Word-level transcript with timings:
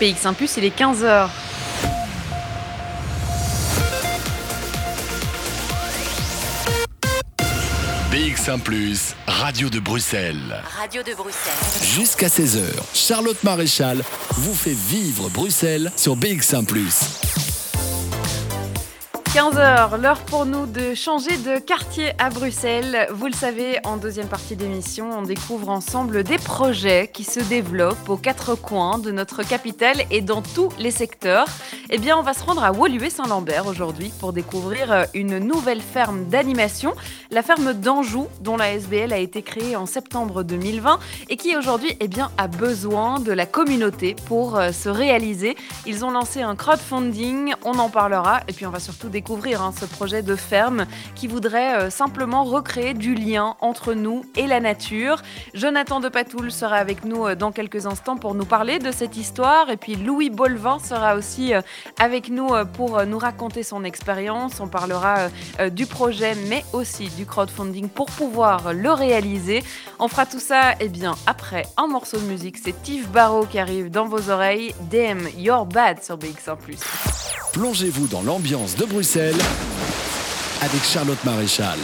PX1 0.00 0.34
Plus, 0.34 0.56
il 0.58 0.64
est 0.64 0.78
15h. 0.78 1.28
BX1⁇ 8.12 8.60
Radio 9.26 9.70
de 9.70 9.80
Bruxelles. 9.80 10.62
Radio 10.78 11.02
de 11.02 11.14
Bruxelles. 11.14 11.52
Jusqu'à 11.82 12.28
16h, 12.28 12.60
Charlotte 12.92 13.42
Maréchal 13.42 14.02
vous 14.32 14.54
fait 14.54 14.76
vivre 14.76 15.30
Bruxelles 15.30 15.90
sur 15.96 16.16
BX1⁇ 16.16 16.66
15h, 19.36 20.00
l'heure 20.00 20.20
pour 20.20 20.46
nous 20.46 20.64
de 20.64 20.94
changer 20.94 21.36
de 21.36 21.58
quartier 21.58 22.12
à 22.18 22.30
Bruxelles. 22.30 23.06
Vous 23.12 23.26
le 23.26 23.34
savez, 23.34 23.78
en 23.84 23.98
deuxième 23.98 24.28
partie 24.28 24.56
d'émission, 24.56 25.10
on 25.12 25.20
découvre 25.20 25.68
ensemble 25.68 26.22
des 26.24 26.38
projets 26.38 27.10
qui 27.12 27.22
se 27.22 27.40
développent 27.40 28.08
aux 28.08 28.16
quatre 28.16 28.54
coins 28.54 28.96
de 28.96 29.10
notre 29.10 29.42
capitale 29.42 30.04
et 30.10 30.22
dans 30.22 30.40
tous 30.40 30.70
les 30.78 30.90
secteurs. 30.90 31.44
Eh 31.90 31.98
bien, 31.98 32.16
on 32.16 32.22
va 32.22 32.32
se 32.32 32.42
rendre 32.42 32.64
à 32.64 32.72
Woluwe-Saint-Lambert 32.72 33.66
aujourd'hui 33.66 34.10
pour 34.20 34.32
découvrir 34.32 34.90
euh, 34.90 35.04
une 35.12 35.38
nouvelle 35.38 35.82
ferme 35.82 36.24
d'animation, 36.24 36.94
la 37.30 37.42
ferme 37.42 37.74
d'Anjou, 37.74 38.28
dont 38.40 38.56
la 38.56 38.72
SBL 38.72 39.12
a 39.12 39.18
été 39.18 39.42
créée 39.42 39.76
en 39.76 39.84
septembre 39.84 40.44
2020 40.44 40.98
et 41.28 41.36
qui 41.36 41.54
aujourd'hui 41.58 41.94
eh 42.00 42.08
bien, 42.08 42.30
a 42.38 42.48
besoin 42.48 43.20
de 43.20 43.32
la 43.32 43.44
communauté 43.44 44.16
pour 44.24 44.56
euh, 44.56 44.72
se 44.72 44.88
réaliser. 44.88 45.56
Ils 45.84 46.06
ont 46.06 46.10
lancé 46.10 46.40
un 46.40 46.56
crowdfunding, 46.56 47.52
on 47.66 47.78
en 47.78 47.90
parlera 47.90 48.40
et 48.48 48.54
puis 48.54 48.64
on 48.64 48.70
va 48.70 48.80
surtout 48.80 49.10
découvrir 49.10 49.25
hein, 49.30 49.72
ce 49.78 49.84
projet 49.84 50.22
de 50.22 50.36
ferme 50.36 50.86
qui 51.14 51.26
voudrait 51.26 51.76
euh, 51.76 51.90
simplement 51.90 52.44
recréer 52.44 52.94
du 52.94 53.14
lien 53.14 53.56
entre 53.60 53.92
nous 53.94 54.24
et 54.36 54.46
la 54.46 54.60
nature. 54.60 55.22
Jonathan 55.54 56.00
de 56.00 56.08
Patoul 56.08 56.52
sera 56.52 56.76
avec 56.76 57.04
nous 57.04 57.26
euh, 57.26 57.34
dans 57.34 57.50
quelques 57.50 57.86
instants 57.86 58.16
pour 58.16 58.34
nous 58.34 58.44
parler 58.44 58.78
de 58.78 58.92
cette 58.92 59.16
histoire 59.16 59.70
et 59.70 59.76
puis 59.76 59.96
Louis 59.96 60.30
Bolvin 60.30 60.78
sera 60.78 61.16
aussi 61.16 61.54
euh, 61.54 61.60
avec 61.98 62.28
nous 62.28 62.50
pour 62.74 63.04
nous 63.04 63.18
raconter 63.18 63.62
son 63.62 63.84
expérience. 63.84 64.60
On 64.60 64.68
parlera 64.68 65.28
du 65.70 65.86
projet 65.86 66.34
mais 66.48 66.64
aussi 66.72 67.08
du 67.10 67.26
crowdfunding 67.26 67.88
pour 67.88 68.06
pouvoir 68.06 68.72
le 68.72 68.90
réaliser. 68.92 69.62
On 69.98 70.08
fera 70.08 70.26
tout 70.26 70.40
ça 70.40 70.74
eh 70.80 70.88
bien 70.88 71.14
après 71.26 71.66
un 71.76 71.86
morceau 71.86 72.18
de 72.18 72.24
musique, 72.24 72.58
c'est 72.62 72.80
Tiff 72.82 73.08
Barrow 73.08 73.46
qui 73.46 73.58
arrive 73.58 73.90
dans 73.90 74.06
vos 74.06 74.30
oreilles. 74.30 74.74
DM 74.90 75.26
Your 75.36 75.66
Bad 75.66 76.02
sur 76.02 76.16
BX1⁇ 76.16 76.56
Plongez-vous 77.56 78.06
dans 78.08 78.22
l'ambiance 78.22 78.76
de 78.76 78.84
Bruxelles 78.84 79.15
avec 79.18 80.82
Charlotte 80.82 81.24
Maréchal. 81.24 81.78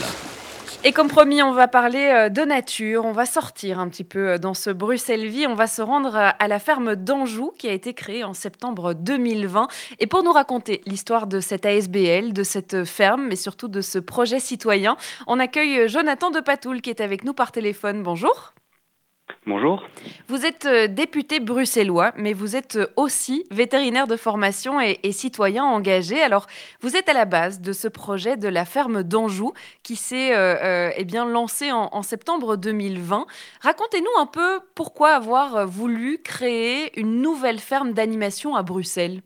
Et 0.84 0.92
comme 0.92 1.08
promis, 1.08 1.42
on 1.42 1.52
va 1.52 1.66
parler 1.66 2.10
euh, 2.12 2.28
de 2.28 2.42
nature, 2.42 3.06
on 3.06 3.12
va 3.12 3.24
sortir 3.24 3.78
un 3.78 3.88
petit 3.88 4.04
peu 4.04 4.30
euh, 4.30 4.38
dans 4.38 4.52
ce 4.52 4.68
Bruxelles-Vie, 4.68 5.46
on 5.46 5.54
va 5.54 5.66
se 5.66 5.80
rendre 5.80 6.14
euh, 6.14 6.28
à 6.38 6.48
la 6.48 6.58
ferme 6.58 6.94
d'Anjou 6.94 7.52
qui 7.56 7.68
a 7.68 7.72
été 7.72 7.94
créée 7.94 8.22
en 8.22 8.34
septembre 8.34 8.92
2020. 8.92 9.68
Et 9.98 10.06
pour 10.06 10.22
nous 10.22 10.32
raconter 10.32 10.82
l'histoire 10.84 11.26
de 11.26 11.40
cette 11.40 11.64
ASBL, 11.64 12.34
de 12.34 12.42
cette 12.42 12.84
ferme, 12.84 13.28
mais 13.28 13.36
surtout 13.36 13.68
de 13.68 13.80
ce 13.80 13.98
projet 13.98 14.40
citoyen, 14.40 14.98
on 15.26 15.38
accueille 15.38 15.88
Jonathan 15.88 16.30
de 16.30 16.40
Patoul 16.40 16.82
qui 16.82 16.90
est 16.90 17.00
avec 17.00 17.24
nous 17.24 17.32
par 17.32 17.50
téléphone. 17.50 18.02
Bonjour. 18.02 18.52
Bonjour. 19.44 19.88
Vous 20.28 20.46
êtes 20.46 20.66
euh, 20.66 20.86
député 20.86 21.40
bruxellois, 21.40 22.12
mais 22.16 22.32
vous 22.32 22.54
êtes 22.54 22.76
euh, 22.76 22.86
aussi 22.94 23.44
vétérinaire 23.50 24.06
de 24.06 24.16
formation 24.16 24.80
et, 24.80 25.10
citoyen 25.10 25.64
engagé. 25.64 26.22
Alors, 26.22 26.46
vous 26.80 26.96
êtes 26.96 27.08
à 27.08 27.12
la 27.12 27.24
base 27.24 27.60
de 27.60 27.72
ce 27.72 27.88
projet 27.88 28.36
de 28.36 28.46
la 28.46 28.64
ferme 28.64 29.02
d'Anjou 29.02 29.52
qui 29.82 29.96
s'est 29.96 30.30
euh, 30.36 30.90
eh 30.96 31.04
bien 31.04 31.24
lancé 31.24 31.72
en, 31.72 32.02
septembre 32.02 32.56
2020. 32.56 33.26
Racontez-nous 33.62 34.22
un 34.22 34.26
peu 34.26 34.60
pourquoi 34.76 35.10
avoir 35.10 35.66
voulu 35.66 36.18
créer 36.22 36.96
une 36.98 37.20
nouvelle 37.20 37.58
ferme 37.58 37.94
d'animation 37.94 38.54
à 38.54 38.62
Bruxelles. 38.62 39.22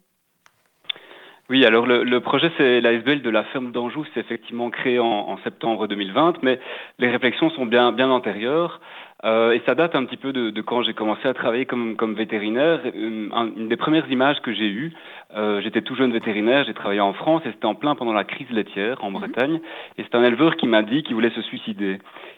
Oui, 1.48 1.64
alors 1.64 1.86
le, 1.86 2.20
projet, 2.20 2.50
c'est 2.56 2.80
l'ASBL 2.80 3.22
de 3.22 3.30
la 3.30 3.44
ferme 3.44 3.70
d'Anjou, 3.70 4.04
c'est 4.12 4.20
effectivement 4.20 4.70
créé 4.70 4.98
en, 4.98 5.06
en, 5.06 5.38
septembre 5.44 5.86
2020, 5.86 6.42
mais 6.42 6.58
les 6.98 7.08
réflexions 7.08 7.50
sont 7.50 7.66
bien, 7.66 7.92
bien 7.92 8.10
antérieures. 8.10 8.80
Euh, 9.24 9.52
et 9.52 9.62
ça 9.64 9.74
date 9.74 9.94
un 9.94 10.04
petit 10.04 10.18
peu 10.18 10.32
de, 10.32 10.50
de 10.50 10.60
quand 10.60 10.82
j'ai 10.82 10.92
commencé 10.92 11.26
à 11.26 11.32
travailler 11.32 11.64
comme, 11.64 11.96
comme 11.96 12.14
vétérinaire. 12.14 12.80
Une, 12.94 13.30
une, 13.56 13.68
des 13.68 13.76
premières 13.76 14.10
images 14.10 14.40
que 14.42 14.52
j'ai 14.52 14.68
eues, 14.68 14.92
euh, 15.34 15.60
j'étais 15.62 15.80
tout 15.80 15.94
jeune 15.94 16.12
vétérinaire, 16.12 16.64
j'ai 16.64 16.74
travaillé 16.74 17.00
en 17.00 17.14
France 17.14 17.42
et 17.46 17.50
c'était 17.50 17.66
en 17.66 17.74
plein 17.74 17.94
pendant 17.94 18.12
la 18.12 18.24
crise 18.24 18.50
laitière 18.50 19.02
en 19.02 19.10
mhm. 19.10 19.18
Bretagne. 19.18 19.60
Et 19.96 20.02
c'est 20.02 20.14
un 20.14 20.22
éleveur 20.22 20.56
qui 20.56 20.66
m'a 20.66 20.82
dit 20.82 21.02
qu'il 21.02 21.14
voulait 21.14 21.30
se 21.30 21.42
suicider. 21.42 21.92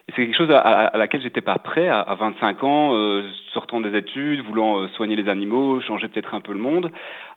Et 0.09 0.13
c'est 0.15 0.25
quelque 0.25 0.37
chose 0.37 0.51
à, 0.51 0.61
à, 0.61 0.97
laquelle 0.97 1.21
j'étais 1.21 1.41
pas 1.41 1.59
prêt 1.59 1.89
à, 1.89 2.01
à 2.01 2.15
25 2.15 2.65
ans, 2.65 2.95
euh, 2.95 3.25
sortant 3.53 3.81
des 3.81 3.97
études, 3.97 4.41
voulant 4.41 4.79
euh, 4.81 4.89
soigner 4.89 5.17
les 5.17 5.29
animaux, 5.29 5.81
changer 5.81 6.09
peut-être 6.09 6.35
un 6.35 6.41
peu 6.41 6.53
le 6.53 6.61
monde. 6.61 6.91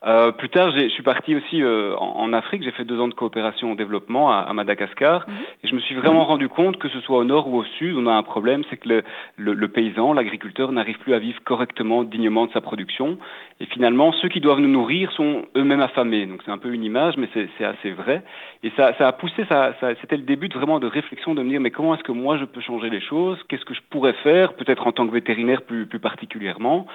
Euh, 0.03 0.31
plus 0.31 0.49
tard, 0.49 0.71
je 0.71 0.89
suis 0.89 1.03
parti 1.03 1.35
aussi 1.35 1.61
euh, 1.61 1.95
en, 1.95 2.21
en, 2.21 2.33
Afrique. 2.33 2.63
J'ai 2.63 2.71
fait 2.71 2.85
deux 2.85 2.99
ans 2.99 3.07
de 3.07 3.13
coopération 3.13 3.71
au 3.71 3.75
développement 3.75 4.31
à, 4.31 4.51
Madagascar. 4.53 5.27
Mhm. 5.27 5.35
Et 5.63 5.67
je 5.67 5.75
me 5.75 5.79
suis 5.79 5.93
vraiment 5.93 6.25
rendu 6.25 6.49
compte 6.49 6.77
que 6.77 6.89
ce 6.89 6.99
soit 7.01 7.19
au 7.19 7.23
nord 7.23 7.47
ou 7.47 7.57
au 7.57 7.63
sud, 7.63 7.95
on 7.95 8.07
a 8.07 8.13
un 8.13 8.23
problème, 8.23 8.63
c'est 8.69 8.77
que 8.77 8.89
le, 8.89 9.03
le, 9.37 9.53
le 9.53 9.67
paysan, 9.67 10.13
l'agriculteur 10.13 10.71
n'arrive 10.71 10.97
plus 10.99 11.13
à 11.13 11.19
vivre 11.19 11.39
correctement, 11.43 12.03
dignement 12.03 12.47
de 12.47 12.51
sa 12.51 12.61
production. 12.61 13.19
Et 13.59 13.67
finalement, 13.67 14.11
ceux 14.13 14.27
qui 14.27 14.39
doivent 14.39 14.59
nous 14.59 14.67
nourrir 14.67 15.11
sont 15.11 15.45
eux-mêmes 15.55 15.81
affamés. 15.81 16.25
Donc 16.25 16.41
c'est 16.43 16.51
un 16.51 16.57
peu 16.57 16.73
une 16.73 16.83
image, 16.83 17.15
mais 17.17 17.29
c'est 17.33 17.63
assez 17.63 17.91
vrai. 17.91 18.23
Et 18.63 18.71
ça, 18.75 18.93
ça 18.97 19.07
a 19.07 19.11
poussé, 19.11 19.45
ça, 19.49 19.75
ça 19.79 19.93
c'était 20.01 20.17
le 20.17 20.23
début 20.23 20.49
de 20.49 20.55
vraiment 20.55 20.79
de 20.79 20.87
réflexion 20.87 21.35
de 21.35 21.43
me 21.43 21.49
dire, 21.49 21.61
mais 21.61 21.69
comment 21.69 21.93
est-ce 21.93 22.03
que 22.03 22.11
moi 22.11 22.37
je 22.39 22.45
peux 22.45 22.61
changer 22.61 22.89
les 22.89 23.01
choses? 23.01 23.37
Qu'est-ce 23.47 23.65
que 23.65 23.75
je 23.75 23.81
pourrais 23.91 24.13
faire, 24.13 24.53
peut-être 24.53 24.87
en 24.87 24.91
tant 24.91 25.05
que 25.05 25.13
vétérinaire 25.13 25.61
plus, 25.61 25.85
plus 25.85 25.99
particulièrement? 25.99 26.87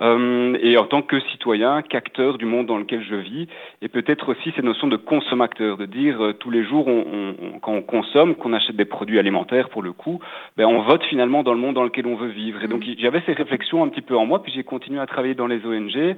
Euh, 0.00 0.56
et 0.60 0.76
en 0.76 0.86
tant 0.86 1.02
que 1.02 1.20
citoyen, 1.20 1.82
qu'acteur 1.82 2.38
du 2.38 2.43
monde 2.44 2.66
dans 2.66 2.78
lequel 2.78 3.02
je 3.02 3.14
vis, 3.14 3.48
et 3.82 3.88
peut-être 3.88 4.28
aussi 4.30 4.52
ces 4.56 4.62
notions 4.62 4.88
de 4.88 4.96
consommateur, 4.96 5.76
de 5.76 5.86
dire 5.86 6.22
euh, 6.22 6.32
tous 6.32 6.50
les 6.50 6.64
jours, 6.64 6.86
on, 6.88 7.34
on, 7.40 7.58
quand 7.60 7.72
on 7.72 7.82
consomme, 7.82 8.34
qu'on 8.34 8.52
achète 8.52 8.76
des 8.76 8.84
produits 8.84 9.18
alimentaires 9.18 9.68
pour 9.70 9.82
le 9.82 9.92
coup, 9.92 10.20
ben, 10.56 10.66
on 10.66 10.82
vote 10.82 11.02
finalement 11.04 11.42
dans 11.42 11.54
le 11.54 11.60
monde 11.60 11.74
dans 11.74 11.84
lequel 11.84 12.06
on 12.06 12.16
veut 12.16 12.28
vivre. 12.28 12.62
Et 12.62 12.68
donc 12.68 12.86
mmh. 12.86 12.94
j'avais 12.98 13.22
ces 13.26 13.32
réflexions 13.32 13.82
un 13.82 13.88
petit 13.88 14.02
peu 14.02 14.16
en 14.16 14.26
moi, 14.26 14.42
puis 14.42 14.52
j'ai 14.52 14.64
continué 14.64 15.00
à 15.00 15.06
travailler 15.06 15.34
dans 15.34 15.46
les 15.46 15.64
ONG, 15.64 16.16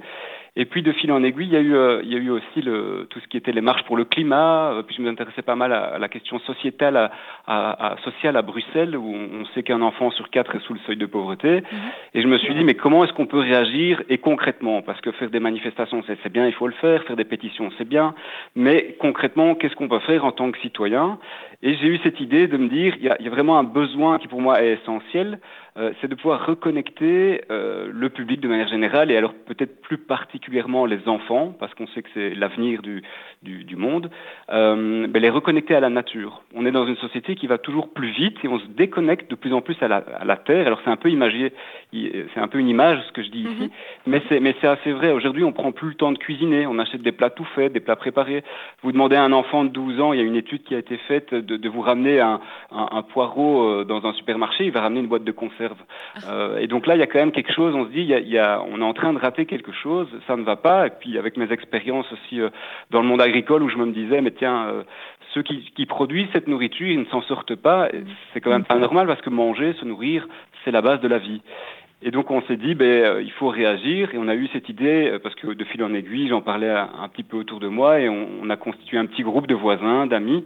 et 0.59 0.65
puis 0.65 0.81
de 0.81 0.91
fil 0.91 1.11
en 1.11 1.23
aiguille, 1.23 1.45
il 1.45 1.53
y 1.53 1.55
a 1.55 1.59
eu, 1.59 1.75
euh, 1.75 2.01
il 2.03 2.11
y 2.11 2.15
a 2.15 2.17
eu 2.17 2.31
aussi 2.31 2.63
le, 2.63 3.05
tout 3.11 3.19
ce 3.19 3.27
qui 3.27 3.37
était 3.37 3.51
les 3.51 3.61
marches 3.61 3.83
pour 3.83 3.95
le 3.95 4.05
climat. 4.05 4.71
Euh, 4.71 4.81
puis 4.81 4.95
je 4.95 5.03
m'intéressais 5.03 5.43
pas 5.43 5.55
mal 5.55 5.71
à, 5.71 5.99
la 5.99 6.09
question 6.09 6.39
sociétale, 6.39 6.97
à, 6.97 7.11
à, 7.45 7.97
sociale 7.97 8.35
à 8.35 8.41
Bruxelles, 8.41 8.97
où 8.97 9.13
on, 9.13 9.45
sait 9.53 9.61
qu'un 9.61 9.83
enfant 9.83 10.09
sur 10.09 10.31
quatre 10.31 10.55
est 10.55 10.59
sous 10.61 10.73
le 10.73 10.79
seuil 10.87 10.97
de 10.97 11.05
pauvreté. 11.05 11.61
Mhm. 11.61 11.63
Et 12.15 12.21
je 12.23 12.27
me 12.27 12.39
suis 12.39 12.55
dit, 12.55 12.63
mais 12.63 12.73
comment 12.73 13.03
est-ce 13.03 13.13
qu'on 13.13 13.27
peut 13.27 13.37
réagir 13.37 14.01
et 14.09 14.17
concrètement? 14.17 14.81
Parce 14.81 14.99
que 14.99 15.11
faire 15.11 15.29
des 15.29 15.39
manifestations, 15.39 16.03
c'est 16.07 16.16
bien, 16.29 16.47
il 16.47 16.53
faut 16.53 16.67
le 16.67 16.73
faire. 16.73 17.03
Faire 17.03 17.15
des 17.15 17.25
pétitions, 17.25 17.69
c'est 17.77 17.87
bien. 17.87 18.13
Mais 18.55 18.95
concrètement, 18.99 19.55
qu'est-ce 19.55 19.75
qu'on 19.75 19.87
peut 19.87 19.99
faire 19.99 20.25
en 20.25 20.31
tant 20.31 20.51
que 20.51 20.59
citoyen? 20.59 21.19
Et 21.63 21.75
j'ai 21.75 21.87
eu 21.87 21.97
cette 22.03 22.19
idée 22.19 22.47
de 22.47 22.57
me 22.57 22.69
dire, 22.69 22.95
il 22.97 23.03
y, 23.03 23.09
a, 23.09 23.21
y 23.21 23.27
a 23.27 23.31
vraiment 23.31 23.57
un 23.57 23.63
besoin 23.63 24.19
qui 24.19 24.27
pour 24.27 24.41
moi 24.41 24.61
est 24.61 24.73
essentiel 24.73 25.39
euh, 25.77 25.91
c'est 26.01 26.07
de 26.07 26.15
pouvoir 26.15 26.43
reconnecter 26.47 27.41
euh, 27.51 27.87
le 27.93 28.09
public 28.09 28.39
de 28.39 28.47
manière 28.47 28.67
générale 28.67 29.11
et 29.11 29.17
alors 29.17 29.35
peut-être 29.35 29.79
plus 29.81 29.99
particulièrement 29.99 30.87
les 30.87 31.07
enfants, 31.07 31.53
parce 31.59 31.71
qu'on 31.75 31.85
sait 31.87 32.01
que 32.01 32.09
c'est 32.15 32.33
l'avenir 32.33 32.81
du, 32.81 33.03
du, 33.43 33.63
du, 33.63 33.75
monde, 33.75 34.09
euh, 34.49 35.05
ben 35.05 35.21
les 35.21 35.29
reconnecter 35.29 35.75
à 35.75 35.79
la 35.79 35.89
nature. 35.89 36.41
On 36.55 36.65
est 36.65 36.71
dans 36.71 36.87
une 36.87 36.95
société 36.95 37.35
qui 37.35 37.45
va 37.45 37.59
toujours 37.59 37.93
plus 37.93 38.09
vite 38.09 38.37
et 38.43 38.47
on 38.47 38.57
se 38.57 38.65
déconnecte 38.65 39.29
de 39.29 39.35
plus 39.35 39.53
en 39.53 39.61
plus 39.61 39.77
à 39.81 39.87
la, 39.87 39.97
à 39.97 40.25
la 40.25 40.35
terre. 40.35 40.65
Alors 40.65 40.81
c'est 40.83 40.89
un 40.89 40.95
peu 40.95 41.11
imagé, 41.11 41.53
c'est 41.93 42.39
un 42.39 42.47
peu 42.47 42.57
une 42.57 42.69
image 42.69 42.99
ce 43.07 43.11
que 43.11 43.21
je 43.21 43.29
dis 43.29 43.41
ici, 43.41 43.65
mm-hmm. 43.65 44.07
mais 44.07 44.21
c'est 44.29 44.39
mais 44.39 44.55
c'est 44.59 44.67
assez 44.67 44.91
vrai. 44.91 45.11
Aujourd'hui, 45.11 45.43
on 45.43 45.53
prend 45.53 45.71
plus 45.71 45.89
le 45.89 45.95
temps 45.95 46.11
de 46.11 46.17
cuisiner, 46.17 46.65
on 46.65 46.79
achète 46.79 47.03
des 47.03 47.11
plats 47.11 47.29
tout 47.29 47.45
faits, 47.55 47.71
des 47.71 47.81
plats 47.81 47.95
préparés. 47.95 48.43
Vous 48.81 48.91
demandez 48.91 49.15
à 49.15 49.23
un 49.23 49.31
enfant 49.31 49.63
de 49.63 49.69
12 49.69 50.01
ans, 50.01 50.13
il 50.13 50.19
y 50.19 50.23
a 50.23 50.25
une 50.25 50.35
étude 50.35 50.63
qui 50.63 50.73
a 50.73 50.79
été 50.79 50.97
faite 51.07 51.35
de, 51.47 51.57
de 51.57 51.69
vous 51.69 51.81
ramener 51.81 52.19
un, 52.19 52.39
un, 52.71 52.89
un 52.91 53.01
poireau 53.01 53.63
euh, 53.63 53.83
dans 53.83 54.05
un 54.05 54.13
supermarché, 54.13 54.65
il 54.65 54.71
va 54.71 54.81
ramener 54.81 54.99
une 54.99 55.07
boîte 55.07 55.23
de 55.23 55.31
conserve 55.31 55.77
euh, 56.27 56.57
et 56.59 56.67
donc 56.67 56.87
là, 56.87 56.95
il 56.95 56.99
y 56.99 57.03
a 57.03 57.07
quand 57.07 57.19
même 57.19 57.31
quelque 57.31 57.53
chose, 57.53 57.73
on 57.75 57.85
se 57.85 57.91
dit, 57.91 58.01
il 58.01 58.07
y 58.07 58.13
a, 58.13 58.19
il 58.19 58.29
y 58.29 58.37
a, 58.37 58.61
on 58.69 58.81
est 58.81 58.83
en 58.83 58.93
train 58.93 59.13
de 59.13 59.19
rater 59.19 59.45
quelque 59.45 59.71
chose, 59.71 60.07
ça 60.27 60.35
ne 60.35 60.43
va 60.43 60.55
pas. 60.55 60.87
Et 60.87 60.89
puis 60.89 61.17
avec 61.17 61.37
mes 61.37 61.51
expériences 61.51 62.11
aussi 62.11 62.41
euh, 62.41 62.49
dans 62.91 63.01
le 63.01 63.07
monde 63.07 63.21
agricole, 63.21 63.63
où 63.63 63.69
je 63.69 63.77
me 63.77 63.91
disais, 63.91 64.21
mais 64.21 64.31
tiens, 64.31 64.67
euh, 64.67 64.83
ceux 65.33 65.43
qui, 65.43 65.71
qui, 65.75 65.85
produisent 65.85 66.27
cette 66.33 66.47
nourriture, 66.47 66.87
ils 66.87 66.99
ne 66.99 67.05
s'en 67.05 67.21
sortent 67.21 67.55
pas. 67.55 67.89
C'est 68.33 68.41
quand 68.41 68.49
même 68.49 68.63
pas 68.63 68.77
normal 68.77 69.07
parce 69.07 69.21
que 69.21 69.29
manger, 69.29 69.73
se 69.73 69.85
nourrir, 69.85 70.27
c'est 70.63 70.71
la 70.71 70.81
base 70.81 71.01
de 71.01 71.07
la 71.07 71.19
vie. 71.19 71.41
Et 72.03 72.11
donc 72.11 72.29
on 72.29 72.41
s'est 72.43 72.57
dit, 72.57 72.75
ben, 72.75 72.85
euh, 72.85 73.21
il 73.23 73.31
faut 73.31 73.47
réagir, 73.47 74.13
et 74.13 74.17
on 74.19 74.27
a 74.27 74.35
eu 74.35 74.47
cette 74.53 74.69
idée, 74.69 75.09
euh, 75.09 75.19
parce 75.19 75.33
que 75.33 75.47
de 75.47 75.63
fil 75.63 75.83
en 75.83 75.93
aiguille, 75.95 76.27
j'en 76.27 76.41
parlais 76.41 76.69
un, 76.69 76.89
un, 77.01 77.07
petit 77.09 77.23
peu 77.23 77.37
autour 77.37 77.59
de 77.59 77.67
moi, 77.67 77.99
et 77.99 78.07
on, 78.07 78.27
on, 78.43 78.49
a 78.51 78.55
constitué 78.55 78.97
un 78.97 79.07
petit 79.07 79.23
groupe 79.23 79.47
de 79.47 79.55
voisins, 79.55 80.05
d'amis, 80.05 80.45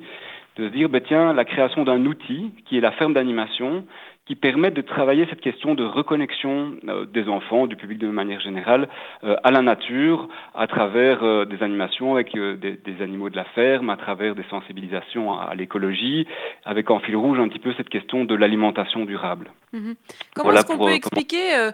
de 0.58 0.68
se 0.68 0.74
dire, 0.74 0.90
ben, 0.90 1.02
tiens, 1.02 1.34
la 1.34 1.46
création 1.46 1.84
d'un 1.84 2.06
outil, 2.06 2.52
qui 2.66 2.78
est 2.78 2.82
la 2.82 2.92
ferme 2.92 3.14
d'animation, 3.14 3.86
qui 4.28 4.36
permettent 4.36 4.76
de 4.76 4.82
travailler 4.82 5.26
cette 5.30 5.42
question 5.42 5.74
de 5.74 5.84
reconnexion 5.84 6.76
euh, 6.88 7.06
des 7.06 7.28
enfants, 7.28 7.66
du 7.66 7.76
public 7.76 7.98
de 7.98 8.08
manière 8.08 8.40
générale, 8.40 8.88
euh, 9.24 9.36
à 9.44 9.50
la 9.50 9.64
nature, 9.64 10.30
à 10.54 10.68
travers 10.68 11.24
euh, 11.24 11.46
des 11.46 11.64
animations 11.64 12.14
avec 12.14 12.34
des, 12.34 13.02
animaux 13.02 13.32
de 13.32 13.36
la 13.36 13.46
ferme, 13.46 13.90
à 13.90 13.98
travers 13.98 14.36
des 14.36 14.46
sensibilisations 14.50 15.34
à, 15.34 15.56
l'écologie, 15.56 16.28
avec 16.66 16.92
en 16.92 17.00
fil 17.00 17.16
rouge 17.16 17.40
un 17.40 17.48
petit 17.48 17.60
peu 17.60 17.74
cette 17.76 17.90
question 17.90 18.24
de 18.24 18.36
l'alimentation 18.36 19.06
durable. 19.06 19.52
Mhm. 19.74 19.96
Comment 20.36 20.52
est-ce 20.52 20.66
qu'on 20.66 20.78
peut 20.78 20.92
expliquer 20.92 21.70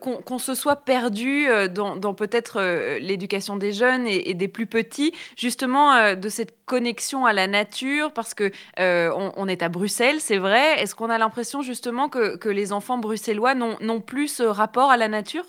qu'on 0.00 0.38
se 0.38 0.54
soit 0.54 0.76
perdu 0.76 1.46
dans, 1.74 2.14
peut-être 2.14 2.98
l'éducation 3.00 3.56
des 3.56 3.72
jeunes 3.72 4.06
et, 4.06 4.34
des 4.34 4.48
plus 4.48 4.66
petits, 4.66 5.12
justement 5.36 6.14
de 6.14 6.28
cette 6.28 6.64
connexion 6.64 7.26
à 7.26 7.32
la 7.32 7.48
nature, 7.48 8.12
parce 8.12 8.34
que 8.34 8.52
on 8.78 9.48
est 9.48 9.62
à 9.62 9.68
Bruxelles, 9.68 10.20
c'est 10.20 10.38
vrai. 10.38 10.80
Est-ce 10.80 10.94
qu'on 10.94 11.10
a 11.10 11.18
l'impression 11.18 11.60
justement 11.62 11.89
que, 12.08 12.48
les 12.48 12.72
enfants 12.72 12.98
bruxellois 12.98 13.54
n'ont 13.54 14.00
plus 14.00 14.28
ce 14.28 14.42
rapport 14.42 14.90
à 14.90 14.96
la 14.96 15.08
nature? 15.08 15.44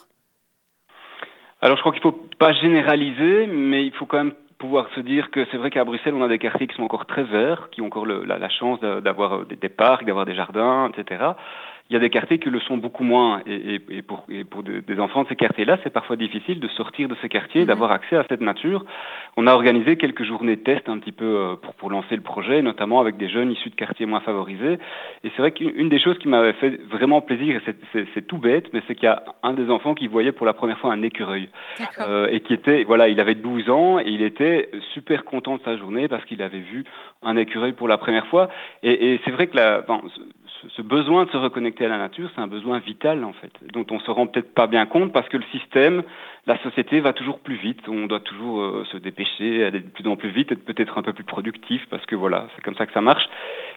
Alors 1.61 1.77
je 1.77 1.81
crois 1.81 1.91
qu'il 1.91 2.05
ne 2.05 2.11
faut 2.11 2.27
pas 2.39 2.53
généraliser, 2.53 3.47
mais 3.47 3.85
il 3.85 3.93
faut 3.93 4.05
quand 4.05 4.17
même 4.17 4.33
pouvoir 4.57 4.87
se 4.95 4.99
dire 4.99 5.31
que 5.31 5.45
c'est 5.51 5.57
vrai 5.57 5.69
qu'à 5.71 5.83
Bruxelles, 5.83 6.13
on 6.13 6.23
a 6.23 6.27
des 6.27 6.39
quartiers 6.39 6.67
qui 6.67 6.75
sont 6.75 6.83
encore 6.83 7.05
très 7.05 7.23
verts, 7.23 7.69
qui 7.71 7.81
ont 7.81 7.87
encore 7.87 8.05
la, 8.05 8.49
chance 8.49 8.79
d'avoir 8.79 9.45
des, 9.45 9.55
des, 9.55 9.69
parcs, 9.69 10.05
d'avoir 10.05 10.25
des 10.25 10.35
jardins, 10.35 10.89
etc. 10.89 11.33
Il 11.91 11.95
y 11.95 11.97
a 11.97 11.99
des 11.99 12.09
quartiers 12.09 12.39
qui 12.39 12.49
le 12.49 12.61
sont 12.61 12.77
beaucoup 12.77 13.03
moins. 13.03 13.41
Et, 13.45 14.01
pour, 14.01 14.23
des 14.29 14.99
enfants 15.01 15.23
de 15.23 15.27
ces 15.27 15.35
quartiers-là, 15.35 15.77
c'est 15.83 15.89
parfois 15.89 16.15
difficile 16.15 16.61
de 16.61 16.69
sortir 16.69 17.09
de 17.09 17.17
ces 17.21 17.27
quartiers, 17.27 17.61
mhm. 17.63 17.67
d'avoir 17.67 17.91
accès 17.91 18.15
à 18.15 18.23
cette 18.29 18.39
nature. 18.39 18.85
On 19.35 19.45
a 19.45 19.51
organisé 19.51 19.97
quelques 19.97 20.23
journées 20.23 20.55
de 20.55 20.61
test 20.61 20.87
un 20.87 20.99
petit 20.99 21.11
peu 21.11 21.25
euh, 21.25 21.55
pour, 21.79 21.89
lancer 21.89 22.15
le 22.15 22.21
projet, 22.21 22.61
notamment 22.61 23.01
avec 23.01 23.17
des 23.17 23.27
jeunes 23.27 23.51
issus 23.51 23.71
de 23.71 23.75
quartiers 23.75 24.05
moins 24.05 24.21
favorisés. 24.21 24.79
Et 25.25 25.31
c'est 25.35 25.39
vrai 25.39 25.51
qu'une 25.51 25.89
des 25.89 25.99
choses 25.99 26.17
qui 26.19 26.29
m'avait 26.29 26.53
fait 26.53 26.79
vraiment 26.89 27.19
plaisir, 27.19 27.57
et 27.57 28.05
c'est 28.13 28.25
tout 28.25 28.37
bête, 28.37 28.71
mais 28.71 28.81
c'est 28.87 28.95
qu'il 28.95 29.03
y 29.03 29.07
a 29.07 29.25
un 29.43 29.51
des 29.51 29.69
enfants 29.69 29.93
qui 29.93 30.07
voyait 30.07 30.31
pour 30.31 30.45
la 30.45 30.53
première 30.53 30.79
fois 30.79 30.93
un 30.93 31.01
écureuil. 31.01 31.49
Euh, 31.99 32.29
et 32.31 32.39
qui 32.39 32.53
était, 32.53 32.85
voilà, 32.85 33.09
il 33.09 33.19
avait 33.19 33.35
12 33.35 33.69
ans 33.69 33.99
et 33.99 34.07
il 34.07 34.21
était 34.21 34.69
super 34.93 35.25
content 35.25 35.57
de 35.57 35.61
sa 35.63 35.75
journée 35.75 36.07
parce 36.07 36.23
qu'il 36.23 36.41
avait 36.41 36.59
vu 36.59 36.85
un 37.21 37.35
écureuil 37.35 37.73
pour 37.73 37.89
la 37.89 37.97
première 37.97 38.27
fois. 38.27 38.49
Et, 38.81 39.19
c'est 39.25 39.31
vrai 39.31 39.47
que 39.47 39.57
la, 39.57 39.83
ce 40.69 40.81
besoin 40.81 41.25
de 41.25 41.31
se 41.31 41.37
reconnecter 41.37 41.85
à 41.85 41.89
la 41.89 41.97
nature, 41.97 42.29
c'est 42.35 42.41
un 42.41 42.47
besoin 42.47 42.79
vital 42.79 43.23
en 43.23 43.33
fait, 43.33 43.51
dont 43.73 43.85
on 43.89 43.99
se 43.99 44.11
rend 44.11 44.27
peut-être 44.27 44.53
pas 44.53 44.67
bien 44.67 44.85
compte 44.85 45.11
parce 45.11 45.27
que 45.29 45.37
le 45.37 45.43
système, 45.51 46.03
la 46.47 46.57
société 46.63 46.99
va 46.99 47.13
toujours 47.13 47.39
plus 47.39 47.55
vite. 47.55 47.79
On 47.87 48.07
doit 48.07 48.19
toujours 48.19 48.61
euh, 48.61 48.85
se 48.91 48.97
dépêcher, 48.97 49.63
aller 49.63 49.79
de 49.79 49.89
plus 49.89 50.07
en 50.07 50.15
plus 50.15 50.29
vite, 50.29 50.51
être 50.51 50.63
peut-être 50.63 50.97
un 50.97 51.01
peu 51.01 51.13
plus 51.13 51.23
productif 51.23 51.85
parce 51.89 52.05
que 52.05 52.15
voilà, 52.15 52.47
c'est 52.55 52.63
comme 52.63 52.75
ça 52.75 52.85
que 52.85 52.93
ça 52.93 53.01
marche. 53.01 53.27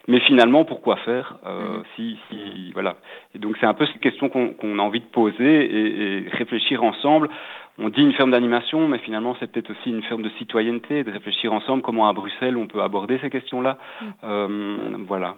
Mais 0.07 0.19
finalement, 0.19 0.65
pourquoi 0.65 0.97
faire 0.97 1.37
euh, 1.45 1.79
mm-hmm. 1.79 1.83
si, 1.95 2.19
si, 2.29 2.71
voilà. 2.73 2.97
Et 3.33 3.39
donc 3.39 3.57
c'est 3.59 3.65
un 3.65 3.73
peu 3.73 3.85
cette 3.85 4.01
question 4.01 4.29
qu'on 4.29 4.79
a 4.79 4.81
envie 4.81 5.01
de 5.01 5.05
poser 5.05 5.65
et, 5.65 6.25
et, 6.25 6.29
réfléchir 6.29 6.83
ensemble. 6.83 7.29
On 7.77 7.89
dit 7.89 8.01
une 8.01 8.13
ferme 8.13 8.31
d'animation, 8.31 8.87
mais 8.87 8.99
finalement 8.99 9.35
c'est 9.39 9.51
peut-être 9.51 9.71
aussi 9.71 9.89
une 9.89 10.03
ferme 10.03 10.21
de 10.21 10.29
citoyenneté, 10.37 11.03
de 11.03 11.11
réfléchir 11.11 11.51
ensemble 11.51 11.81
comment 11.81 12.07
à 12.07 12.13
Bruxelles 12.13 12.55
on 12.57 12.67
peut 12.67 12.81
aborder 12.81 13.19
ces 13.19 13.29
questions-là. 13.29 13.77
Mm. 14.01 14.05
Euh, 14.23 14.97
voilà. 15.07 15.35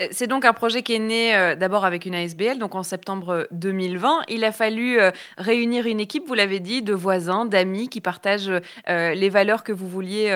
Euh, 0.00 0.08
c'est 0.10 0.26
donc 0.26 0.44
un 0.44 0.52
projet 0.52 0.82
qui 0.82 0.94
est 0.94 0.98
né 0.98 1.34
euh, 1.34 1.54
d'abord 1.54 1.84
avec 1.84 2.06
une 2.06 2.14
ASBL, 2.14 2.58
donc 2.58 2.74
en 2.74 2.82
septembre 2.82 3.48
2020. 3.52 4.22
Il 4.28 4.44
a 4.44 4.52
fallu 4.52 4.98
euh, 5.00 5.10
réunir 5.38 5.86
une 5.86 6.00
équipe, 6.00 6.26
vous 6.26 6.34
l'avez 6.34 6.60
dit, 6.60 6.82
de 6.82 6.92
voisins, 6.92 7.44
d'amis 7.44 7.88
qui 7.88 8.00
partagent 8.00 8.50
les 8.86 9.28
valeurs 9.28 9.64
que 9.64 9.72
vous 9.72 9.88
vouliez 9.88 10.32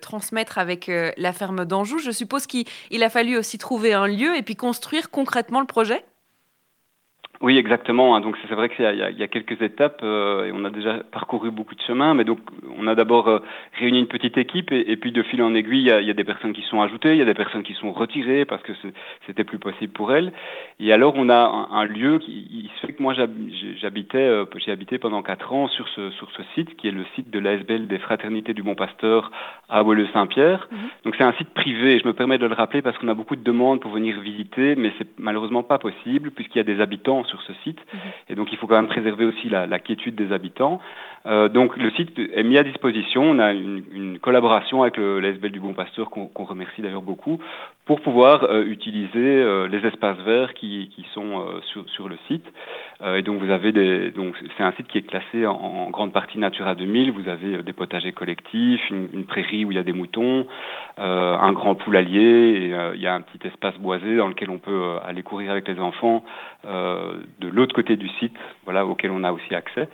transmettre 0.00 0.58
avec 0.58 0.90
la 1.16 1.32
ferme 1.32 1.64
d'Anjou. 1.64 1.98
Je 1.98 2.10
suppose 2.10 2.46
qu'il 2.46 3.02
a 3.02 3.10
fallu 3.10 3.36
aussi 3.36 3.58
trouver 3.58 3.92
un 3.92 4.06
lieu 4.06 4.36
et 4.36 4.42
puis 4.42 4.56
construire 4.56 5.10
concrètement 5.10 5.60
le 5.60 5.66
projet? 5.66 6.04
Oui, 7.42 7.58
exactement. 7.58 8.14
Hein. 8.14 8.20
Donc 8.20 8.36
c'est 8.48 8.54
vrai 8.54 8.68
qu'il 8.68 8.84
y, 8.84 9.18
y, 9.18 9.22
a 9.22 9.26
quelques 9.26 9.60
étapes 9.60 10.00
euh, 10.04 10.46
et 10.46 10.52
on 10.52 10.64
a 10.64 10.70
déjà 10.70 10.98
parcouru 11.10 11.50
beaucoup 11.50 11.74
de 11.74 11.80
chemin. 11.80 12.14
Mais 12.14 12.22
donc 12.22 12.38
on 12.78 12.86
a 12.86 12.94
d'abord 12.94 13.26
euh, 13.26 13.40
réuni 13.80 13.98
une 13.98 14.06
petite 14.06 14.38
équipe 14.38 14.70
et, 14.70 14.96
puis 14.96 15.10
de 15.10 15.24
fil 15.24 15.42
en 15.42 15.52
aiguille, 15.52 15.80
il 15.80 15.86
y, 15.86 15.90
a, 15.90 16.00
il 16.00 16.06
y, 16.06 16.10
a, 16.10 16.14
des 16.14 16.22
personnes 16.22 16.52
qui 16.52 16.62
sont 16.62 16.80
ajoutées, 16.80 17.12
il 17.12 17.18
y 17.18 17.22
a 17.22 17.24
des 17.24 17.34
personnes 17.34 17.64
qui 17.64 17.74
sont 17.74 17.90
retirées 17.90 18.44
parce 18.44 18.62
que 18.62 18.72
c'était 19.26 19.42
plus 19.42 19.58
possible 19.58 19.92
pour 19.92 20.12
elles. 20.12 20.32
Et 20.78 20.92
alors 20.92 21.14
on 21.16 21.28
a 21.28 21.68
un, 21.72 21.84
lieu 21.84 22.20
qui 22.20 22.46
il 22.48 22.70
se 22.80 22.86
fait 22.86 22.92
que 22.92 23.02
moi 23.02 23.12
j'habitais, 23.12 24.18
euh, 24.18 24.44
j'ai 24.64 24.70
habité 24.70 24.98
pendant 24.98 25.22
quatre 25.22 25.52
ans 25.52 25.66
sur 25.66 25.88
ce 25.88 26.10
sur 26.12 26.30
ce 26.30 26.42
site 26.54 26.76
qui 26.76 26.86
est 26.86 26.92
le 26.92 27.04
site 27.16 27.28
de 27.30 27.40
l'ASBL 27.40 27.88
des 27.88 27.98
Fraternités 27.98 28.54
du 28.54 28.62
Bon 28.62 28.76
Pasteur 28.76 29.32
à 29.68 29.82
Woluwe-Saint-Pierre. 29.82 30.68
Mhm. 30.70 30.78
Donc 31.06 31.16
c'est 31.18 31.24
un 31.24 31.32
site 31.32 31.50
privé. 31.50 31.98
Je 31.98 32.06
me 32.06 32.12
permets 32.12 32.38
de 32.38 32.46
le 32.46 32.54
rappeler 32.54 32.82
parce 32.82 32.96
qu'on 32.98 33.08
a 33.08 33.14
beaucoup 33.14 33.34
de 33.34 33.42
demandes 33.42 33.80
pour 33.80 33.90
venir 33.90 34.20
visiter, 34.20 34.76
mais 34.76 34.92
c'est 34.98 35.08
malheureusement 35.18 35.64
pas 35.64 35.78
possible 35.78 36.30
puisqu'il 36.30 36.58
y 36.58 36.60
a 36.60 36.64
des 36.64 36.80
habitants 36.80 37.24
sur 37.32 37.42
ce 37.42 37.54
site. 37.64 37.80
Mhm. 37.92 38.00
Et 38.28 38.34
donc 38.34 38.52
il 38.52 38.58
faut 38.58 38.66
quand 38.66 38.76
même 38.76 38.88
préserver 38.88 39.24
aussi 39.24 39.48
la, 39.48 39.66
la 39.66 39.78
quiétude 39.78 40.14
des 40.14 40.32
habitants. 40.32 40.80
Euh, 41.26 41.48
donc 41.48 41.76
le 41.76 41.90
site 41.92 42.18
est 42.18 42.42
mis 42.42 42.58
à 42.58 42.64
disposition. 42.64 43.22
On 43.22 43.38
a 43.38 43.52
une, 43.52 43.84
une 43.92 44.18
collaboration 44.18 44.82
avec 44.82 44.96
le 44.96 45.20
du 45.48 45.60
Bon 45.60 45.74
Pasteur 45.74 46.10
qu'on 46.10 46.44
remercie 46.44 46.82
d'ailleurs 46.82 47.02
beaucoup 47.02 47.38
pour 47.84 48.00
pouvoir 48.00 48.44
euh, 48.44 48.64
utiliser 48.64 49.10
euh, 49.16 49.66
les 49.66 49.84
espaces 49.86 50.18
verts 50.18 50.54
qui, 50.54 50.90
qui 50.94 51.04
sont 51.14 51.40
euh, 51.40 51.60
sur, 51.72 51.88
sur, 51.90 52.08
le 52.08 52.16
site. 52.28 52.46
et 53.04 53.22
donc 53.22 53.40
vous 53.40 53.50
avez 53.50 53.72
des 53.72 54.12
donc 54.12 54.36
c'est 54.56 54.62
un 54.62 54.72
site 54.72 54.86
qui 54.86 54.98
est 54.98 55.02
classé 55.02 55.46
en, 55.46 55.54
en, 55.54 55.90
grande 55.90 56.12
partie 56.12 56.38
Natura 56.38 56.76
2000. 56.76 57.10
Vous 57.10 57.28
avez 57.28 57.62
des 57.62 57.72
potagers 57.72 58.12
collectifs, 58.12 58.80
une, 58.90 59.08
une, 59.12 59.24
prairie 59.24 59.64
où 59.64 59.72
il 59.72 59.74
y 59.74 59.80
a 59.80 59.82
des 59.82 59.92
moutons, 59.92 60.46
un 60.96 61.52
grand 61.52 61.74
poulailler. 61.74 62.66
Et, 62.66 62.74
il 62.94 63.00
y 63.00 63.06
a 63.06 63.14
un 63.14 63.20
petit 63.20 63.46
espace 63.46 63.76
boisé 63.78 64.16
dans 64.16 64.28
lequel 64.28 64.50
on 64.50 64.58
peut 64.58 64.96
aller 65.04 65.22
courir 65.22 65.50
avec 65.50 65.66
les 65.66 65.80
enfants 65.80 66.24
de 66.64 67.48
l'autre 67.48 67.74
côté 67.74 67.96
du 67.96 68.08
site, 68.20 68.36
voilà 68.64 68.86
auquel 68.86 69.10
on 69.10 69.24
a 69.24 69.32
aussi 69.32 69.54
accès. 69.54 69.88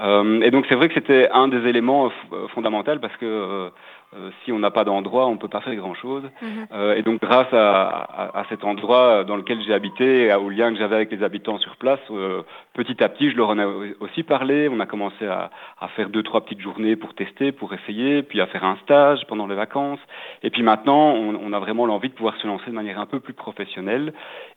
Et 0.00 0.50
donc 0.50 0.66
c'est 0.68 0.74
vrai 0.74 0.88
que 0.88 0.94
c'était 0.94 1.28
un 1.30 1.48
des 1.48 1.68
éléments 1.68 2.10
fondamentaux 2.54 2.98
parce 3.00 3.16
que 3.16 3.70
euh, 4.16 4.30
si 4.44 4.52
on 4.52 4.58
n'a 4.60 4.70
pas 4.70 4.84
d'endroit, 4.84 5.26
on 5.26 5.32
ne 5.32 5.38
peut 5.38 5.48
pas 5.48 5.60
faire 5.60 5.74
grand-chose. 5.74 6.22
Mhm. 6.40 6.66
Euh, 6.72 6.94
et 6.94 7.02
donc, 7.02 7.20
grâce 7.20 7.52
à, 7.52 8.44
cet 8.48 8.62
endroit 8.64 9.24
dans 9.24 9.36
lequel 9.36 9.60
j'ai 9.62 9.74
habité 9.74 10.26
et 10.26 10.34
au 10.34 10.50
lien 10.50 10.72
que 10.72 10.78
j'avais 10.78 10.94
avec 10.94 11.10
les 11.10 11.22
habitants 11.22 11.58
sur 11.58 11.76
place, 11.76 12.00
euh, 12.10 12.42
petit 12.74 13.02
à 13.02 13.08
petit, 13.08 13.30
je 13.30 13.36
leur 13.36 13.50
en 13.50 13.58
ai 13.58 13.94
aussi 14.00 14.22
parlé. 14.22 14.68
On 14.70 14.78
a 14.80 14.86
commencé 14.86 15.26
à, 15.26 15.50
faire 15.96 16.10
deux, 16.10 16.22
trois 16.22 16.44
petites 16.44 16.60
journées 16.60 16.96
pour 16.96 17.14
tester, 17.14 17.52
pour 17.52 17.72
essayer, 17.74 18.22
puis 18.22 18.40
à 18.40 18.46
faire 18.46 18.64
un 18.64 18.76
stage 18.82 19.26
pendant 19.26 19.46
les 19.46 19.54
vacances. 19.54 20.00
Et 20.42 20.50
puis 20.50 20.62
maintenant, 20.62 21.12
on, 21.12 21.34
on 21.34 21.52
a 21.52 21.58
vraiment 21.58 21.86
l'envie 21.86 22.08
de 22.08 22.14
pouvoir 22.14 22.36
se 22.36 22.46
lancer 22.46 22.66
de 22.66 22.74
manière 22.74 23.00
un 23.00 23.06
peu 23.06 23.20
plus 23.20 23.34
professionnelle 23.34 24.12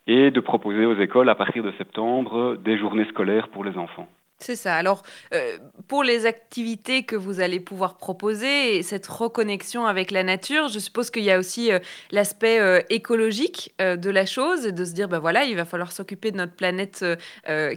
et 0.06 0.31
de 0.31 0.39
proposer 0.39 0.86
aux 0.86 1.00
écoles, 1.00 1.30
à 1.30 1.36
partir 1.36 1.63
de 1.63 1.72
septembre, 1.78 2.57
des 2.57 2.78
journées 2.78 3.06
scolaires 3.06 3.48
pour 3.50 3.63
les 3.63 3.78
enfants. 3.78 4.07
C'est 4.39 4.56
ça. 4.56 4.75
Alors, 4.75 5.01
euh, 5.34 5.57
pour 5.88 6.04
les 6.04 6.28
activités 6.28 7.04
que 7.04 7.16
vous 7.16 7.39
allez 7.39 7.60
pouvoir 7.60 7.98
proposer 7.98 8.78
et 8.78 8.84
cette 8.84 9.07
reconnexion 9.07 9.88
avec 9.88 10.12
la 10.12 10.22
nature, 10.22 10.68
je 10.68 10.78
suppose 10.78 11.10
qu'il 11.10 11.24
y 11.24 11.31
a 11.31 11.39
aussi 11.39 11.72
euh, 11.72 11.80
l'aspect 12.12 12.60
euh, 12.60 12.80
écologique 12.92 13.74
de 13.80 14.10
la 14.12 14.28
chose, 14.28 14.62
de 14.62 14.86
se 14.86 14.92
dire, 14.92 15.07
ben 15.07 15.18
voilà, 15.18 15.45
il 15.45 15.56
va 15.56 15.66
falloir 15.66 15.92
s'occuper 15.92 16.31
de 16.31 16.38
notre 16.38 16.54
planète 16.54 17.04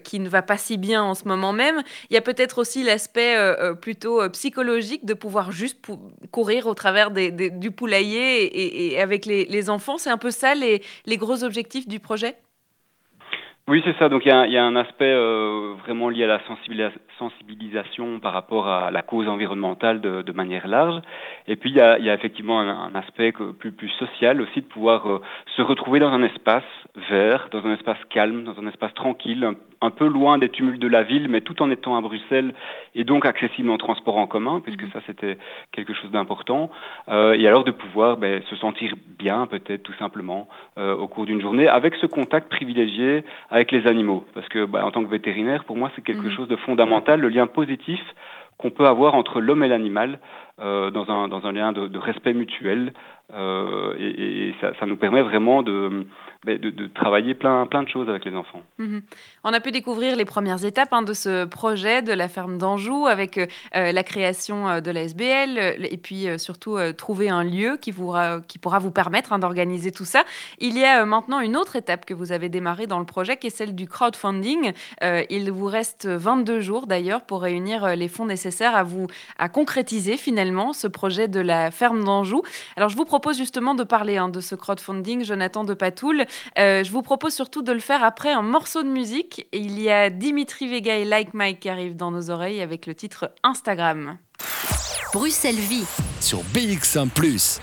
qui 0.04 0.18
ne 0.18 0.28
va 0.28 0.42
pas 0.42 0.58
si 0.58 0.76
bien 0.76 1.02
en 1.02 1.14
ce 1.14 1.26
moment 1.26 1.52
même. 1.52 1.82
Il 2.10 2.14
y 2.14 2.16
a 2.16 2.20
peut-être 2.20 2.58
aussi 2.58 2.82
l'aspect 2.82 3.36
plutôt 3.80 4.28
psychologique 4.30 5.04
de 5.04 5.14
pouvoir 5.14 5.52
juste 5.52 5.78
courir 6.30 6.66
au 6.66 6.74
travers 6.74 7.10
du 7.10 7.70
poulailler 7.70 8.92
et, 8.92 9.00
avec 9.00 9.26
les, 9.26 9.70
enfants. 9.70 9.98
C'est 9.98 10.10
un 10.10 10.18
peu 10.18 10.30
ça 10.30 10.54
les 10.54 10.82
gros 11.16 11.44
objectifs 11.44 11.88
du 11.88 12.00
projet? 12.00 12.36
Oui, 13.70 13.82
c'est 13.84 13.96
ça. 13.98 14.08
Donc 14.08 14.26
il 14.26 14.28
y 14.28 14.32
a, 14.32 14.48
y 14.48 14.58
a, 14.58 14.64
un 14.64 14.74
aspect 14.74 15.12
euh, 15.12 15.74
vraiment 15.84 16.08
lié 16.08 16.24
à 16.24 16.26
la 16.26 16.40
sensibilisation 17.18 18.18
par 18.18 18.32
rapport 18.32 18.66
à 18.66 18.90
la 18.90 19.02
cause 19.02 19.28
environnementale 19.28 20.00
de, 20.00 20.22
de 20.22 20.32
manière 20.32 20.66
large. 20.66 21.00
Et 21.46 21.54
puis 21.54 21.70
il 21.70 21.76
y 21.76 21.80
a, 21.80 21.96
y 22.00 22.10
a 22.10 22.14
effectivement 22.14 22.58
un, 22.58 22.68
un, 22.68 22.94
aspect 22.96 23.32
plus, 23.32 23.70
plus 23.70 23.90
social 23.90 24.40
aussi 24.40 24.60
de 24.62 24.66
pouvoir 24.66 25.08
euh, 25.08 25.20
se 25.56 25.62
retrouver 25.62 26.00
dans 26.00 26.10
un 26.10 26.24
espace 26.24 26.64
vert, 27.08 27.48
dans 27.52 27.64
un 27.64 27.74
espace 27.74 27.98
calme, 28.10 28.42
dans 28.42 28.58
un 28.58 28.66
espace 28.66 28.92
tranquille, 28.94 29.44
un, 29.44 29.54
un, 29.80 29.90
peu 29.90 30.08
loin 30.08 30.38
des 30.38 30.48
tumultes 30.48 30.80
de 30.80 30.88
la 30.88 31.04
ville, 31.04 31.28
mais 31.28 31.40
tout 31.40 31.62
en 31.62 31.70
étant 31.70 31.96
à 31.96 32.00
Bruxelles 32.00 32.52
et 32.96 33.04
donc 33.04 33.24
accessible 33.24 33.70
en 33.70 33.78
transport 33.78 34.16
en 34.16 34.26
commun, 34.26 34.60
puisque 34.60 34.82
mhm. 34.82 34.90
ça 34.92 35.00
c'était 35.06 35.38
quelque 35.70 35.94
chose 35.94 36.10
d'important. 36.10 36.70
Euh, 37.08 37.34
et 37.34 37.46
alors 37.46 37.62
de 37.62 37.70
pouvoir 37.70 38.16
ben, 38.16 38.42
se 38.50 38.56
sentir 38.56 38.94
bien 39.18 39.46
peut-être 39.46 39.84
tout 39.84 39.94
simplement 39.98 40.48
euh, 40.76 40.96
au 40.96 41.06
cours 41.06 41.26
d'une 41.26 41.40
journée 41.40 41.68
avec 41.68 41.94
ce 41.96 42.06
contact 42.06 42.48
privilégié 42.48 43.24
avec 43.50 43.59
les 43.70 43.86
animaux. 43.86 44.24
Parce 44.34 44.48
que 44.48 44.64
bah, 44.64 44.84
en 44.84 44.90
tant 44.90 45.04
que 45.04 45.10
vétérinaire, 45.10 45.64
pour 45.64 45.76
moi, 45.76 45.90
c'est 45.94 46.02
quelque 46.02 46.26
mhm. 46.26 46.36
chose 46.36 46.48
de 46.48 46.56
fondamental, 46.56 47.20
le 47.20 47.28
lien 47.28 47.46
positif 47.46 48.00
qu'on 48.58 48.70
peut 48.70 48.86
avoir 48.86 49.14
entre 49.14 49.40
l'homme 49.40 49.62
et 49.62 49.68
l'animal 49.68 50.18
euh, 50.58 50.90
dans, 50.90 51.08
un, 51.08 51.28
dans 51.28 51.46
un 51.46 51.52
lien 51.52 51.72
de, 51.72 51.86
de 51.86 51.98
respect 51.98 52.34
mutuel 52.34 52.92
et, 53.32 54.52
ça, 54.60 54.86
nous 54.86 54.96
permet 54.96 55.22
vraiment 55.22 55.62
de, 55.62 56.04
ben, 56.44 56.58
de, 56.58 56.86
travailler 56.88 57.34
plein, 57.34 57.64
plein 57.66 57.84
de 57.84 57.88
choses 57.88 58.08
avec 58.08 58.24
les 58.24 58.34
enfants. 58.34 58.60
Mhm. 58.78 59.02
On 59.44 59.52
a 59.52 59.60
pu 59.60 59.70
découvrir 59.70 60.16
les 60.16 60.24
premières 60.24 60.64
étapes 60.64 60.92
hein, 60.92 61.02
de 61.02 61.12
ce 61.12 61.44
projet 61.44 62.02
de 62.02 62.12
la 62.12 62.26
ferme 62.26 62.58
d'Anjou 62.58 63.06
avec 63.06 63.38
la 63.72 64.02
création 64.02 64.80
de 64.80 64.90
la 64.90 65.02
SBL 65.02 65.86
et 65.88 65.96
puis 65.96 66.26
surtout 66.40 66.76
trouver 66.98 67.28
un 67.30 67.44
lieu 67.44 67.78
qui, 67.80 67.92
vous, 67.92 68.12
qui 68.48 68.58
pourra 68.58 68.80
vous 68.80 68.90
permettre 68.90 69.32
hein, 69.32 69.38
d'organiser 69.38 69.92
tout 69.92 70.04
ça. 70.04 70.24
Il 70.58 70.76
y 70.76 70.84
a 70.84 71.06
maintenant 71.06 71.38
une 71.38 71.56
autre 71.56 71.76
étape 71.76 72.06
que 72.06 72.14
vous 72.14 72.32
avez 72.32 72.48
démarrée 72.48 72.88
dans 72.88 72.98
le 72.98 73.06
projet 73.06 73.36
qui 73.36 73.46
est 73.46 73.50
celle 73.50 73.76
du 73.76 73.86
crowdfunding. 73.86 74.72
il 75.30 75.52
vous 75.52 75.66
reste 75.66 76.08
22 76.08 76.58
jours 76.58 76.88
d'ailleurs 76.88 77.22
pour 77.22 77.42
réunir 77.42 77.94
les 77.94 78.08
fonds 78.08 78.26
nécessaires 78.26 78.74
à 78.74 78.82
vous 78.82 79.06
à 79.38 79.48
concrétiser 79.48 80.16
finalement 80.16 80.49
ce 80.72 80.86
projet 80.86 81.28
de 81.28 81.40
la 81.40 81.70
ferme 81.70 82.04
d'Anjou. 82.04 82.42
Alors 82.76 82.88
je 82.88 82.96
vous 82.96 83.04
propose 83.04 83.36
justement 83.36 83.74
de 83.74 83.84
parler 83.84 84.16
hein, 84.16 84.28
de 84.28 84.40
ce 84.40 84.54
crowdfunding, 84.54 85.24
Jonathan 85.24 85.64
de 85.64 85.74
Patoul. 85.74 86.24
Euh, 86.58 86.84
je 86.84 86.90
vous 86.90 87.02
propose 87.02 87.34
surtout 87.34 87.62
de 87.62 87.72
le 87.72 87.80
faire 87.80 88.02
après 88.04 88.32
un 88.32 88.42
morceau 88.42 88.82
de 88.82 88.88
musique. 88.88 89.46
Et 89.52 89.58
il 89.58 89.80
y 89.80 89.90
a 89.90 90.10
Dimitri 90.10 90.68
Vega 90.68 90.96
et 90.96 91.04
Like 91.04 91.34
Mike 91.34 91.60
qui 91.60 91.68
arrivent 91.68 91.96
dans 91.96 92.10
nos 92.10 92.30
oreilles 92.30 92.60
avec 92.60 92.86
le 92.86 92.94
titre 92.94 93.30
Instagram. 93.42 94.18
Bruxelles 95.12 95.54
Vie 95.56 95.86
sur 96.20 96.40
BX1⁇ 96.54 97.08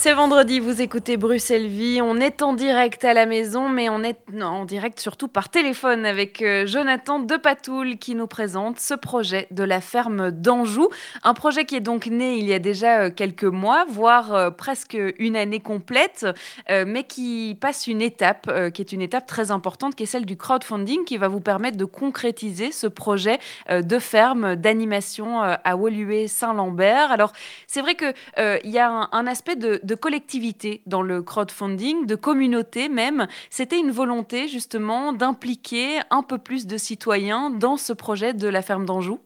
c'est 0.00 0.14
vendredi, 0.14 0.60
vous 0.60 0.80
écoutez 0.80 1.16
Bruxelles 1.16 1.66
Vie. 1.66 2.00
On 2.00 2.20
est 2.20 2.40
en 2.40 2.52
direct 2.52 3.04
à 3.04 3.14
la 3.14 3.26
maison, 3.26 3.68
mais 3.68 3.88
on 3.88 4.04
est 4.04 4.20
en 4.40 4.64
direct 4.64 5.00
surtout 5.00 5.26
par 5.26 5.48
téléphone 5.48 6.06
avec 6.06 6.40
euh, 6.40 6.68
Jonathan 6.68 7.18
Depatoul 7.18 7.98
qui 7.98 8.14
nous 8.14 8.28
présente 8.28 8.78
ce 8.78 8.94
projet 8.94 9.48
de 9.50 9.64
la 9.64 9.80
ferme 9.80 10.30
d'Anjou. 10.30 10.88
Un 11.24 11.34
projet 11.34 11.64
qui 11.64 11.74
est 11.74 11.80
donc 11.80 12.06
né 12.06 12.36
il 12.36 12.44
y 12.46 12.54
a 12.54 12.60
déjà 12.60 13.00
euh, 13.00 13.10
quelques 13.10 13.42
mois, 13.42 13.86
voire 13.88 14.32
euh, 14.34 14.50
presque 14.50 14.96
une 15.18 15.34
année 15.34 15.58
complète, 15.58 16.26
mais 16.68 17.02
qui 17.02 17.56
passe 17.60 17.88
une 17.88 18.00
étape 18.00 18.48
qui 18.72 18.82
est 18.82 18.92
une 18.92 19.02
étape 19.02 19.26
très 19.26 19.50
importante, 19.50 19.96
qui 19.96 20.04
est 20.04 20.06
celle 20.06 20.26
du 20.26 20.36
crowdfunding, 20.36 21.04
qui 21.06 21.16
va 21.16 21.26
vous 21.26 21.40
permettre 21.40 21.76
de 21.76 21.84
concrétiser 21.84 22.70
ce 22.70 22.86
projet 22.86 23.38
de 23.68 23.98
ferme 23.98 24.54
d'animation 24.54 25.40
à 25.40 25.76
Woluwe-Saint-Lambert. 25.76 27.10
Alors, 27.10 27.32
c'est 27.66 27.80
vrai 27.80 27.94
qu'il 27.94 28.14
il 28.36 28.70
y 28.70 28.78
a 28.78 28.90
un, 28.90 29.08
un 29.12 29.26
aspect 29.26 29.56
de 29.56 29.87
de 29.88 29.94
collectivité 29.96 30.82
dans 30.86 31.02
le 31.02 31.22
crowdfunding, 31.22 32.06
de 32.06 32.14
communauté 32.14 32.88
même. 32.88 33.26
C'était 33.50 33.80
une 33.80 33.90
volonté 33.90 34.46
justement 34.46 35.12
d'impliquer 35.12 35.98
un 36.10 36.22
peu 36.22 36.38
plus 36.38 36.66
de 36.66 36.76
citoyens 36.76 37.50
dans 37.50 37.76
ce 37.76 37.92
projet 37.92 38.34
de 38.34 38.46
la 38.46 38.62
ferme 38.62 38.86
d'Anjou 38.86 39.18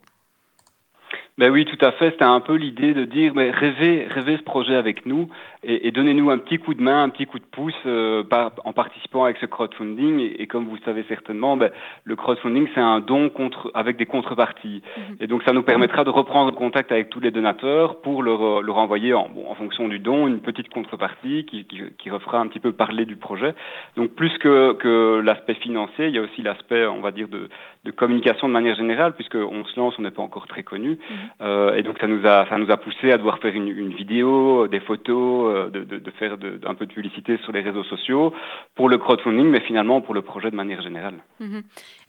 ben 1.39 1.51
oui, 1.51 1.65
tout 1.65 1.83
à 1.83 1.91
fait. 1.93 2.11
C'était 2.11 2.23
un 2.23 2.41
peu 2.41 2.53
l'idée 2.53 2.93
de 2.93 3.05
dire, 3.05 3.33
mais 3.33 3.49
rêvez, 3.49 4.05
rêvez 4.07 4.37
ce 4.37 4.43
projet 4.43 4.75
avec 4.75 5.07
nous 5.07 5.29
et, 5.63 5.87
et 5.87 5.91
donnez-nous 5.91 6.29
un 6.29 6.37
petit 6.37 6.57
coup 6.57 6.73
de 6.73 6.81
main, 6.81 7.03
un 7.03 7.09
petit 7.09 7.25
coup 7.25 7.39
de 7.39 7.45
pouce 7.45 7.73
euh, 7.85 8.23
par, 8.23 8.51
en 8.65 8.73
participant 8.73 9.23
avec 9.23 9.37
ce 9.37 9.45
crowdfunding. 9.45 10.19
Et, 10.37 10.47
comme 10.47 10.65
vous 10.65 10.75
le 10.75 10.81
savez 10.81 11.05
certainement, 11.07 11.57
ben, 11.57 11.71
le 12.03 12.15
crowdfunding, 12.15 12.67
c'est 12.73 12.81
un 12.81 12.99
don 12.99 13.29
contre, 13.29 13.71
avec 13.73 13.97
des 13.97 14.05
contreparties. 14.05 14.81
Mhm. 14.97 15.17
Et 15.21 15.27
donc, 15.27 15.43
ça 15.43 15.53
nous 15.53 15.63
permettra 15.63 16.03
de 16.03 16.09
reprendre 16.09 16.53
contact 16.53 16.91
avec 16.91 17.09
tous 17.09 17.19
les 17.19 17.31
donateurs 17.31 18.01
pour 18.01 18.23
leur, 18.23 18.61
leur 18.61 18.77
envoyer, 18.77 19.13
en, 19.13 19.29
bon, 19.29 19.45
en 19.49 19.55
fonction 19.55 19.87
du 19.87 19.99
don, 19.99 20.27
une 20.27 20.41
petite 20.41 20.69
contrepartie 20.69 21.45
qui, 21.45 21.65
qui, 21.65 21.81
qui 21.97 22.09
refera 22.09 22.39
un 22.39 22.47
petit 22.47 22.59
peu 22.59 22.71
parler 22.71 23.05
du 23.05 23.15
projet. 23.15 23.53
Donc, 23.95 24.11
plus 24.11 24.37
que, 24.39 24.73
que 24.73 25.21
l'aspect 25.23 25.55
financier, 25.55 26.07
il 26.07 26.15
y 26.15 26.17
a 26.17 26.21
aussi 26.21 26.41
l'aspect, 26.41 26.85
on 26.85 27.01
va 27.01 27.11
dire, 27.11 27.27
de, 27.27 27.49
de 27.85 27.91
communication 27.91 28.47
de 28.47 28.53
manière 28.53 28.75
générale, 28.75 29.13
puisqu'on 29.13 29.65
se 29.65 29.79
lance, 29.79 29.95
on 29.99 30.01
n'est 30.01 30.11
pas 30.11 30.21
encore 30.21 30.47
très 30.47 30.63
connu. 30.63 30.91
Mhm. 30.91 30.97
Euh, 31.41 31.75
et 31.75 31.83
donc 31.83 31.97
ça 31.99 32.07
nous 32.07 32.25
a 32.25 32.45
ça 32.47 32.57
nous 32.57 32.71
a 32.71 32.77
poussé 32.77 33.11
à 33.11 33.17
devoir 33.17 33.39
faire 33.39 33.53
une, 33.53 33.67
une 33.67 33.93
vidéo, 33.93 34.67
des 34.67 34.79
photos, 34.79 35.52
de, 35.53 35.83
de, 35.83 36.11
faire 36.11 36.33
un 36.65 36.75
peu 36.75 36.85
de 36.85 36.93
publicité 36.93 37.37
sur 37.43 37.51
les 37.51 37.61
réseaux 37.61 37.83
sociaux 37.83 38.33
pour 38.75 38.89
le 38.89 38.97
crowdfunding, 38.97 39.47
mais 39.47 39.61
finalement 39.61 40.01
pour 40.01 40.13
le 40.13 40.21
projet 40.21 40.51
de 40.51 40.55
manière 40.55 40.81
générale. 40.81 41.15
Mhm. 41.39 41.63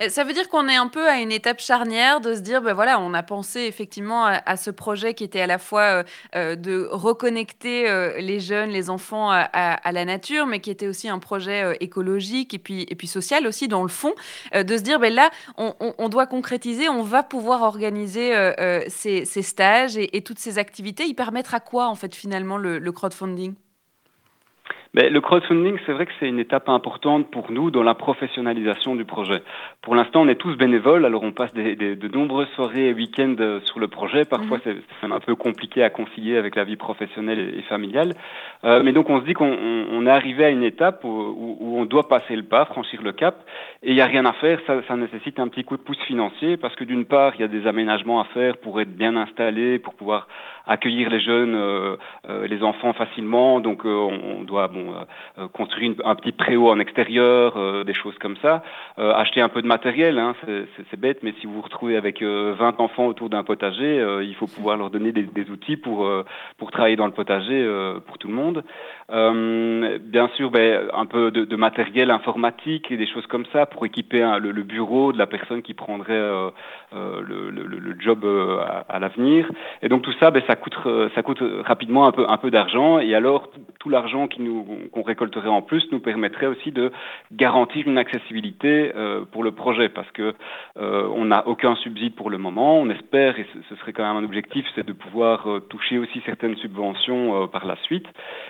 Ça 0.08 0.24
veut 0.24 0.32
dire 0.32 0.48
qu'on 0.48 0.68
est 0.68 0.76
un 0.76 0.88
peu 0.88 1.06
à 1.08 1.20
une 1.20 1.32
étape 1.32 1.60
charnière 1.60 2.20
de 2.20 2.34
se 2.34 2.40
dire, 2.40 2.62
ben 2.62 2.74
voilà, 2.74 3.00
on 3.00 3.14
a 3.14 3.22
pensé 3.22 3.60
effectivement 3.60 4.24
à, 4.24 4.56
ce 4.56 4.70
projet 4.70 5.14
qui 5.14 5.24
était 5.24 5.40
à 5.40 5.46
la 5.46 5.58
fois 5.58 6.04
euh, 6.34 6.56
de 6.56 6.88
reconnecter 6.90 7.84
les 8.18 8.40
jeunes, 8.40 8.70
les 8.70 8.90
enfants 8.90 9.30
à, 9.30 9.92
la 9.92 10.04
nature, 10.04 10.46
mais 10.46 10.60
qui 10.60 10.70
était 10.70 10.88
aussi 10.88 11.08
un 11.08 11.18
projet 11.18 11.76
écologique 11.80 12.54
et 12.54 12.58
puis 12.58 12.86
et 12.88 12.94
puis 12.94 13.06
social 13.06 13.46
aussi 13.46 13.68
dans 13.68 13.82
le 13.82 13.88
fond, 13.88 14.14
de 14.54 14.76
se 14.76 14.82
dire, 14.82 14.98
ben 14.98 15.12
là, 15.12 15.30
on, 15.56 16.08
doit 16.08 16.26
concrétiser, 16.26 16.88
on 16.88 17.02
va 17.02 17.22
pouvoir 17.22 17.62
organiser 17.62 18.32
ces 18.88 19.42
stages 19.42 19.96
et, 19.96 20.22
toutes 20.22 20.38
ces 20.38 20.58
activités, 20.58 21.04
ils 21.04 21.14
permettent 21.14 21.52
à 21.52 21.60
quoi 21.60 21.88
en 21.88 21.94
fait 21.94 22.14
finalement 22.14 22.56
le 22.56 22.92
crowdfunding? 22.92 23.33
Mais 24.94 25.10
le 25.10 25.20
crowdfunding, 25.20 25.76
c'est 25.84 25.92
vrai 25.92 26.06
que 26.06 26.12
c'est 26.20 26.28
une 26.28 26.38
étape 26.38 26.68
importante 26.68 27.28
pour 27.28 27.50
nous 27.50 27.72
dans 27.72 27.82
la 27.82 27.94
professionnalisation 27.94 28.94
du 28.94 29.04
projet. 29.04 29.42
Pour 29.82 29.96
l'instant, 29.96 30.22
on 30.22 30.28
est 30.28 30.36
tous 30.36 30.56
bénévoles, 30.56 31.04
alors 31.04 31.24
on 31.24 31.32
passe 31.32 31.52
des, 31.52 31.74
des, 31.74 31.96
de 31.96 32.08
nombreuses 32.08 32.48
soirées 32.54 32.90
et 32.90 32.94
week-ends 32.94 33.34
euh, 33.40 33.60
sur 33.64 33.80
le 33.80 33.88
projet. 33.88 34.24
Parfois, 34.24 34.58
mhm. 34.64 34.76
c'est 35.00 35.10
un 35.10 35.18
peu 35.18 35.34
compliqué 35.34 35.82
à 35.82 35.90
concilier 35.90 36.36
avec 36.36 36.54
la 36.54 36.62
vie 36.62 36.76
professionnelle 36.76 37.54
et, 37.58 37.62
familiale. 37.62 38.14
Euh, 38.62 38.84
mais 38.84 38.92
donc, 38.92 39.10
on 39.10 39.20
se 39.20 39.26
dit 39.26 39.32
qu'on 39.32 39.50
on 39.50 40.06
est 40.06 40.10
arrivé 40.10 40.44
à 40.44 40.50
une 40.50 40.62
étape 40.62 41.02
où, 41.02 41.08
où, 41.08 41.76
on 41.76 41.86
doit 41.86 42.06
passer 42.06 42.36
le 42.36 42.44
pas, 42.44 42.64
franchir 42.64 43.02
le 43.02 43.12
cap, 43.12 43.44
et 43.82 43.90
il 43.90 43.94
n'y 43.96 44.00
a 44.00 44.06
rien 44.06 44.24
à 44.26 44.32
faire. 44.34 44.60
Ça, 44.68 44.76
ça 44.86 44.94
nécessite 44.94 45.40
un 45.40 45.48
petit 45.48 45.64
coup 45.64 45.76
de 45.76 45.82
pouce 45.82 46.00
financier 46.06 46.56
parce 46.56 46.76
que 46.76 46.84
d'une 46.84 47.04
part, 47.04 47.32
il 47.34 47.40
y 47.40 47.44
a 47.44 47.48
des 47.48 47.66
aménagements 47.66 48.20
à 48.20 48.26
faire 48.26 48.58
pour 48.58 48.80
être 48.80 48.94
bien 48.94 49.16
installé, 49.16 49.80
pour 49.80 49.94
pouvoir 49.94 50.28
accueillir 50.66 51.10
les 51.10 51.20
jeunes, 51.20 51.54
euh, 51.54 51.96
euh, 52.28 52.46
les 52.46 52.62
enfants 52.62 52.92
facilement. 52.92 53.60
Donc, 53.60 53.84
on, 53.84 53.88
on 54.38 54.42
doit 54.42 54.68
bon 54.68 54.92
euh, 54.92 55.04
euh, 55.38 55.48
construire 55.48 55.94
un 56.04 56.14
petit 56.14 56.32
préau 56.32 56.70
en 56.70 56.78
extérieur, 56.78 57.56
euh, 57.56 57.84
des 57.84 57.94
choses 57.94 58.16
comme 58.18 58.36
ça, 58.38 58.62
acheter 58.96 59.40
un 59.40 59.48
peu 59.48 59.62
de 59.62 59.66
matériel, 59.66 60.18
hein, 60.18 60.34
c'est 60.46 60.98
bête, 60.98 61.22
mais 61.22 61.34
si 61.40 61.46
vous 61.46 61.54
vous 61.54 61.62
retrouvez 61.62 61.96
avec 61.96 62.22
20 62.22 62.80
enfants 62.80 63.06
autour 63.06 63.28
d'un 63.28 63.42
potager, 63.42 64.04
il 64.22 64.34
faut 64.34 64.46
pouvoir 64.46 64.76
leur 64.76 64.90
donner 64.90 65.12
des, 65.12 65.22
des 65.22 65.50
outils 65.50 65.76
pour, 65.76 66.08
pour 66.58 66.70
travailler 66.70 66.96
dans 66.96 67.06
le 67.06 67.12
potager 67.12 67.66
pour 68.06 68.18
tout 68.18 68.28
le 68.28 68.34
monde. 68.34 68.64
bien 69.08 70.28
sûr, 70.36 70.50
ben, 70.50 70.88
un 70.94 71.06
peu 71.06 71.30
de, 71.30 71.44
de, 71.44 71.56
matériel 71.56 72.10
informatique 72.10 72.90
et 72.90 72.96
des 72.96 73.06
choses 73.06 73.26
comme 73.26 73.46
ça 73.52 73.66
pour 73.66 73.84
équiper 73.84 74.20
le, 74.40 74.52
le, 74.52 74.62
bureau 74.62 75.12
de 75.12 75.18
la 75.18 75.26
personne 75.26 75.62
qui 75.62 75.74
prendrait 75.74 76.14
le, 76.92 77.50
le, 77.50 77.50
le, 77.50 78.00
job 78.00 78.24
à, 78.24 78.84
à 78.88 78.98
l'avenir. 78.98 79.50
Et 79.82 79.88
donc 79.88 80.02
tout 80.02 80.14
ça, 80.20 80.30
ben, 80.30 80.42
ça 80.46 80.53
coûte, 80.56 80.76
ça 81.14 81.22
coûte 81.22 81.42
rapidement 81.64 82.06
un 82.06 82.12
peu, 82.12 82.26
un 82.28 82.36
peu 82.36 82.50
d'argent. 82.50 82.98
Et 82.98 83.14
alors 83.14 83.50
tout 83.84 83.90
l'argent 83.90 84.28
qu'on 84.28 85.02
récolterait 85.02 85.48
en 85.48 85.60
plus 85.60 85.86
nous 85.92 86.00
permettrait 86.00 86.46
aussi 86.46 86.72
de 86.72 86.90
garantir 87.32 87.86
une 87.86 87.98
accessibilité 87.98 88.92
euh, 88.96 89.26
pour 89.30 89.44
le 89.44 89.52
projet 89.52 89.90
parce 89.90 90.10
que 90.12 90.34
euh, 90.78 91.06
on 91.14 91.26
n'a 91.26 91.46
aucun 91.46 91.76
subside 91.76 92.14
pour 92.14 92.30
le 92.30 92.38
moment. 92.38 92.78
On 92.78 92.88
espère, 92.88 93.38
et 93.38 93.46
ce 93.68 93.76
serait 93.76 93.92
quand 93.92 94.02
même 94.02 94.16
un 94.16 94.24
objectif, 94.24 94.64
c'est 94.74 94.86
de 94.86 94.94
pouvoir 94.94 95.46
euh, 95.46 95.60
toucher 95.60 95.98
aussi 95.98 96.22
certaines 96.24 96.56
subventions 96.56 97.46
par 97.48 97.66
la 97.66 97.76
suite. 97.82 98.06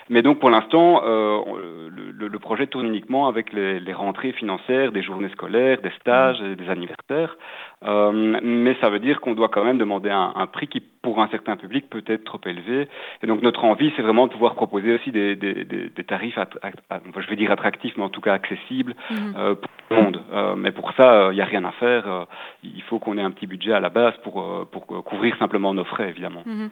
Mais 0.09 0.23
donc 0.23 0.39
pour 0.39 0.51
l'instant, 0.51 1.03
le, 1.05 2.39
projet 2.39 2.67
tourne 2.67 2.87
uniquement 2.87 3.27
avec 3.27 3.53
les, 3.53 3.93
rentrées 3.93 4.33
financières 4.33 4.93
des 4.93 5.03
journées 5.03 5.31
scolaires, 5.31 5.81
des 5.81 5.93
stages 6.01 6.41
des 6.41 6.69
anniversaires. 6.69 7.37
mais 7.83 8.77
ça 8.81 8.91
veut 8.91 8.99
dire 8.99 9.21
qu'on 9.21 9.35
doit 9.35 9.49
quand 9.49 9.65
même 9.65 9.79
demander 9.79 10.11
un, 10.11 10.33
un, 10.37 10.47
prix 10.47 10.67
qui, 10.69 10.81
pour 10.81 11.21
un 11.21 11.29
certain 11.29 11.57
public, 11.57 11.87
peut 11.95 12.13
être 12.13 12.25
trop 12.25 12.41
élevé. 12.47 12.89
Et 13.23 13.27
donc 13.27 13.43
notre 13.43 13.65
envie, 13.65 13.93
c'est 13.97 14.03
vraiment 14.03 14.27
de 14.27 14.33
pouvoir 14.33 14.55
proposer 14.55 14.95
aussi 14.95 15.13
des, 15.13 15.37
des, 15.37 15.65
des, 15.65 15.89
des 15.89 16.05
tarifs, 16.05 16.39
je 16.39 17.31
vais 17.31 17.37
dire 17.37 17.51
attractifs, 17.51 17.95
mais 17.97 18.05
en 18.05 18.09
tout 18.09 18.21
cas 18.21 18.33
accessibles 18.33 18.95
mhm. 19.11 19.35
euh, 19.37 19.55
pour 19.55 19.71
tout 19.71 19.95
le 19.95 20.03
monde. 20.03 20.23
Euh, 20.33 20.57
mais 20.57 20.73
pour 20.73 20.93
ça, 20.95 21.29
il 21.31 21.35
n'y 21.35 21.41
a 21.41 21.45
rien 21.45 21.65
à 21.65 21.73
faire. 21.73 22.11
Euh, 22.11 22.25
il 22.63 22.83
faut 22.83 22.99
qu'on 22.99 23.19
ait 23.19 23.23
un 23.23 23.31
petit 23.31 23.47
budget 23.47 23.73
à 23.73 23.81
la 23.81 23.91
base 23.91 24.15
pour, 24.23 24.67
pour 24.71 24.87
couvrir 24.87 25.37
simplement 25.39 25.75
nos 25.75 25.85
frais, 25.85 26.09
évidemment. 26.09 26.43
Mhm. 26.47 26.71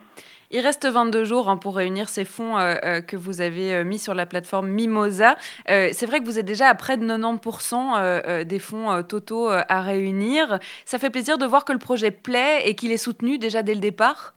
Il 0.51 0.59
reste 0.59 0.85
22 0.85 1.23
jours 1.23 1.49
hein, 1.49 1.57
pour 1.57 1.75
réunir 1.75 2.09
ces 2.09 2.25
fonds 2.25 2.57
que 3.07 3.15
vous 3.15 3.41
avez 3.41 3.83
mis 3.83 3.97
sur 3.97 4.13
la 4.13 4.27
plateforme 4.27 4.67
Mimosa. 4.67 5.35
c'est 5.65 6.05
vrai 6.05 6.19
que 6.19 6.25
vous 6.25 6.37
êtes 6.37 6.45
déjà 6.45 6.67
à 6.67 6.75
près 6.75 6.95
de 6.95 7.03
90% 7.07 8.43
des 8.43 8.59
fonds 8.59 9.01
totaux 9.01 9.49
à 9.49 9.81
réunir. 9.81 10.59
Ça 10.85 10.99
fait 10.99 11.09
plaisir 11.09 11.39
de 11.39 11.45
voir 11.47 11.65
que 11.65 11.73
le 11.73 11.79
projet 11.79 12.11
plaît 12.11 12.61
et 12.67 12.75
qu'il 12.75 12.91
est 12.91 12.97
soutenu 12.97 13.39
déjà 13.39 13.63
dès 13.63 13.73
le 13.73 13.79
départ? 13.79 14.35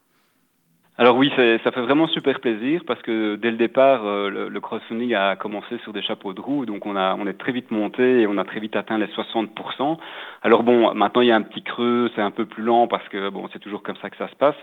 Alors 0.99 1.19
oui, 1.19 1.31
ça 1.37 1.71
fait 1.73 1.81
vraiment 1.83 2.09
super 2.09 2.41
plaisir 2.41 2.81
parce 2.87 3.03
que 3.03 3.37
dès 3.37 3.50
le 3.50 3.59
départ, 3.59 4.07
euh, 4.07 4.31
le, 4.31 4.49
le, 4.49 4.61
crowdfunding 4.61 5.15
a 5.15 5.37
commencé 5.37 5.76
sur 5.83 5.93
des 5.93 6.00
chapeaux 6.00 6.33
de 6.33 6.41
roue, 6.41 6.65
donc 6.65 6.87
on 6.87 6.97
a 6.97 7.15
on 7.21 7.26
est 7.26 7.35
très 7.35 7.53
vite 7.53 7.71
monté 7.71 8.23
et 8.23 8.26
on 8.26 8.38
a 8.38 8.45
très 8.45 8.61
vite 8.61 8.76
atteint 8.76 8.97
les 8.97 9.05
60%. 9.09 9.99
Alors 10.43 10.62
bon, 10.62 10.95
maintenant 10.95 11.21
il 11.21 11.29
y 11.29 11.33
a 11.33 11.37
un 11.37 11.43
petit 11.43 11.62
creux, 11.62 12.11
c'est 12.15 12.23
un 12.23 12.31
peu 12.31 12.47
plus 12.47 12.62
lent 12.62 12.87
parce 12.87 13.07
que 13.11 13.29
bon, 13.29 13.47
c'est 13.53 13.59
toujours 13.59 13.83
comme 13.83 13.97
ça 13.97 14.09
que 14.09 14.17
ça 14.17 14.29
se 14.29 14.37
passe. 14.37 14.55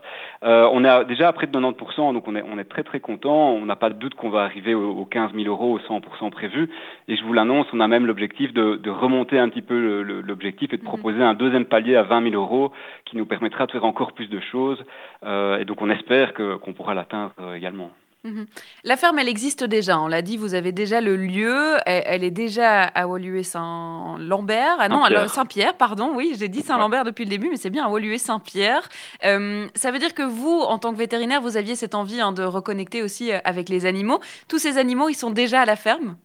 Euh, 0.44 0.68
on 0.72 0.84
est 0.84 1.06
déjà 1.06 1.28
à 1.28 1.34
près 1.34 1.46
de 1.46 1.52
90%, 1.52 2.14
donc 2.14 2.28
on 2.28 2.36
est 2.36 2.44
on 2.52 2.58
est 2.58 2.64
très 2.64 2.82
très 2.82 3.00
content. 3.00 3.52
On 3.52 3.68
n'a 3.68 3.76
pas 3.76 3.92
de 3.92 4.00
doute 4.00 4.16
qu'on 4.16 4.32
va 4.32 4.42
arriver 4.42 4.74
aux, 4.74 5.06
15 5.06 5.34
000 5.36 5.46
euros, 5.46 5.78
aux 5.78 5.94
100% 5.94 6.32
prévus. 6.32 6.68
Et 7.10 7.16
je 7.16 7.24
vous 7.24 7.34
l'annonce, 7.34 7.68
on 7.74 7.80
a 7.80 7.88
même 7.88 8.08
l'objectif 8.08 8.54
de, 8.54 8.78
de, 8.78 8.90
remonter 8.90 9.38
un 9.38 9.50
petit 9.50 9.62
peu 9.62 10.02
l'objectif 10.02 10.74
et 10.74 10.78
de 10.78 10.82
mhm. 10.82 10.88
proposer 10.88 11.22
un 11.22 11.36
deuxième 11.36 11.66
palier 11.66 11.96
à 11.96 12.02
20 12.02 12.32
000 12.32 12.42
euros 12.42 12.72
qui 13.06 13.18
nous 13.18 13.28
permettra 13.28 13.68
de 13.68 13.72
faire 13.72 13.86
encore 13.86 14.14
plus 14.14 14.30
de 14.30 14.40
choses. 14.40 14.84
Euh, 15.24 15.60
et 15.60 15.66
donc 15.66 15.80
on 15.82 15.92
espère 15.92 16.23
qu'on 16.32 16.74
pourra 16.74 16.94
l'atteindre 16.94 17.34
euh, 17.40 17.56
également. 17.56 17.92
Mhm. 18.24 18.46
La 18.86 18.96
ferme, 18.96 19.20
elle 19.20 19.28
existe 19.28 19.66
déjà. 19.66 20.00
On 20.00 20.08
l'a 20.08 20.22
dit, 20.22 20.38
vous 20.38 20.54
avez 20.54 20.72
déjà 20.72 21.02
le 21.02 21.18
lieu. 21.18 21.76
Elle, 21.86 22.24
est 22.24 22.32
déjà 22.32 22.84
à 22.84 23.06
Woluwe-Saint-Lambert. 23.06 24.78
Ah 24.80 24.88
non, 24.88 25.04
Saint-Pierre, 25.28 25.76
pardon. 25.76 26.12
Oui, 26.16 26.34
j'ai 26.40 26.48
dit 26.48 26.62
Saint-Lambert 26.62 27.04
depuis 27.04 27.26
le 27.26 27.30
début, 27.30 27.50
mais 27.50 27.58
c'est 27.58 27.70
bien 27.70 27.86
à 27.86 27.90
Woluwe-Saint-Pierre. 27.90 28.88
Euh, 29.26 29.68
ça 29.76 29.92
veut 29.92 30.00
dire 30.00 30.14
que 30.14 30.24
vous, 30.24 30.62
en 30.62 30.78
tant 30.80 30.94
que 30.94 30.98
vétérinaire, 30.98 31.42
vous 31.42 31.58
aviez 31.58 31.76
cette 31.76 31.96
envie 31.96 32.22
hein, 32.22 32.32
de 32.32 32.44
reconnecter 32.44 33.04
aussi 33.04 33.34
euh, 33.34 33.40
avec 33.44 33.68
les 33.68 33.86
animaux. 33.86 34.22
Tous 34.48 34.60
ces 34.60 34.78
animaux, 34.78 35.10
ils 35.10 35.16
sont 35.16 35.32
déjà 35.32 35.62
à 35.62 35.66
la 35.66 35.76
ferme? 35.76 36.16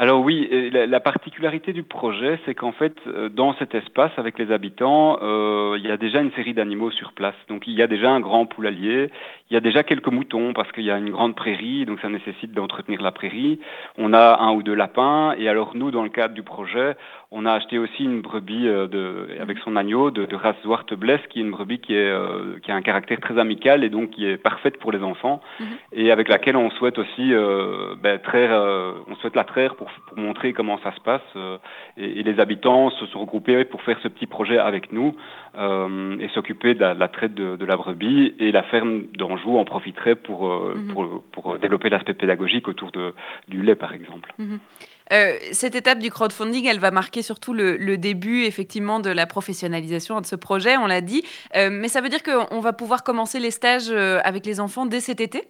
Alors 0.00 0.20
oui, 0.20 0.48
la, 0.70 1.00
particularité 1.00 1.72
du 1.72 1.82
projet, 1.82 2.38
c'est 2.46 2.54
qu'en 2.54 2.70
fait, 2.70 2.94
euh, 3.08 3.28
dans 3.28 3.54
cet 3.54 3.74
espace 3.74 4.12
avec 4.16 4.38
les 4.38 4.52
habitants, 4.52 5.18
euh, 5.22 5.76
il 5.76 5.84
y 5.84 5.90
a 5.90 5.96
déjà 5.96 6.20
une 6.20 6.30
série 6.34 6.54
d'animaux 6.54 6.92
sur 6.92 7.12
place. 7.12 7.34
Donc 7.48 7.66
il 7.66 7.74
y 7.74 7.82
a 7.82 7.88
déjà 7.88 8.08
un 8.08 8.20
grand 8.20 8.46
poulailler, 8.46 9.10
il 9.50 9.54
y 9.54 9.56
a 9.56 9.60
déjà 9.60 9.82
quelques 9.82 10.06
moutons 10.06 10.52
parce 10.52 10.70
qu'il 10.70 10.84
y 10.84 10.92
a 10.92 10.98
une 10.98 11.10
grande 11.10 11.34
prairie, 11.34 11.84
donc 11.84 11.98
ça 11.98 12.08
nécessite 12.08 12.52
d'entretenir 12.52 13.02
la 13.02 13.10
prairie. 13.10 13.58
On 13.96 14.12
a 14.12 14.38
un 14.40 14.52
ou 14.52 14.62
deux 14.62 14.74
lapins, 14.74 15.34
et 15.36 15.48
alors 15.48 15.74
nous, 15.74 15.90
dans 15.90 16.04
le 16.04 16.10
cadre 16.10 16.32
du 16.32 16.44
projet, 16.44 16.94
on 17.30 17.44
a 17.44 17.52
acheté 17.52 17.78
aussi 17.78 18.04
une 18.04 18.22
brebis 18.22 18.66
euh, 18.66 18.86
de, 18.86 19.36
avec 19.38 19.58
son 19.58 19.76
agneau 19.76 20.10
de, 20.10 20.24
de 20.24 20.34
race 20.34 20.56
Zwarte 20.62 20.94
qui 21.28 21.40
est 21.40 21.42
une 21.42 21.50
brebis 21.50 21.78
qui, 21.78 21.94
est, 21.94 22.10
euh, 22.10 22.58
qui 22.62 22.70
a 22.70 22.74
un 22.74 22.80
caractère 22.80 23.20
très 23.20 23.38
amical 23.38 23.84
et 23.84 23.90
donc 23.90 24.10
qui 24.10 24.24
est 24.24 24.38
parfaite 24.38 24.78
pour 24.78 24.92
les 24.92 25.02
enfants 25.02 25.42
mhm. 25.60 25.66
et 25.92 26.10
avec 26.10 26.28
laquelle 26.28 26.56
on 26.56 26.70
souhaite 26.70 26.98
aussi 26.98 27.34
euh, 27.34 27.94
ben, 28.02 28.18
traire, 28.18 28.52
euh, 28.52 28.92
on 29.08 29.16
souhaite 29.16 29.36
la 29.36 29.44
traire 29.44 29.76
pour, 29.76 29.90
pour, 30.06 30.16
montrer 30.16 30.54
comment 30.54 30.78
ça 30.82 30.94
se 30.94 31.00
passe 31.00 31.20
et, 31.98 32.20
et, 32.20 32.22
les 32.22 32.40
habitants 32.40 32.90
se 32.90 33.04
sont 33.06 33.20
regroupés 33.20 33.64
pour 33.64 33.82
faire 33.82 33.98
ce 34.02 34.08
petit 34.08 34.26
projet 34.26 34.58
avec 34.58 34.92
nous 34.92 35.14
et 35.54 36.28
s'occuper 36.34 36.74
de, 36.74 36.80
la, 36.80 37.08
traite 37.08 37.34
de, 37.34 37.56
de, 37.56 37.64
la 37.64 37.76
brebis 37.76 38.34
et 38.38 38.52
la 38.52 38.62
ferme 38.62 39.02
d'Anjou 39.16 39.58
en 39.58 39.64
profiterait 39.64 40.14
pour, 40.14 40.48
mhm. 40.48 40.92
pour, 40.92 41.22
pour, 41.32 41.58
développer 41.58 41.90
l'aspect 41.90 42.14
pédagogique 42.14 42.68
autour 42.68 42.90
de, 42.92 43.12
du 43.48 43.62
lait 43.62 43.74
par 43.74 43.92
exemple. 43.92 44.32
Mhm. 44.38 44.60
Euh, 45.12 45.34
cette 45.52 45.74
étape 45.74 45.98
du 45.98 46.10
crowdfunding, 46.10 46.66
elle 46.66 46.80
va 46.80 46.90
marquer 46.90 47.22
surtout 47.22 47.54
le, 47.54 47.96
début, 47.96 48.44
effectivement, 48.44 49.00
de 49.00 49.10
la 49.10 49.26
professionnalisation 49.26 50.20
de 50.20 50.26
ce 50.26 50.36
projet, 50.36 50.76
on 50.76 50.86
l'a 50.86 51.00
dit. 51.00 51.22
Euh, 51.56 51.68
mais 51.70 51.88
ça 51.88 52.00
veut 52.00 52.08
dire 52.08 52.22
qu'on 52.22 52.60
va 52.60 52.72
pouvoir 52.72 53.02
commencer 53.02 53.40
les 53.40 53.50
stages 53.50 53.90
euh, 53.90 54.20
avec 54.24 54.46
les 54.46 54.60
enfants 54.60 54.86
dès 54.86 55.00
cet 55.00 55.20
été? 55.20 55.44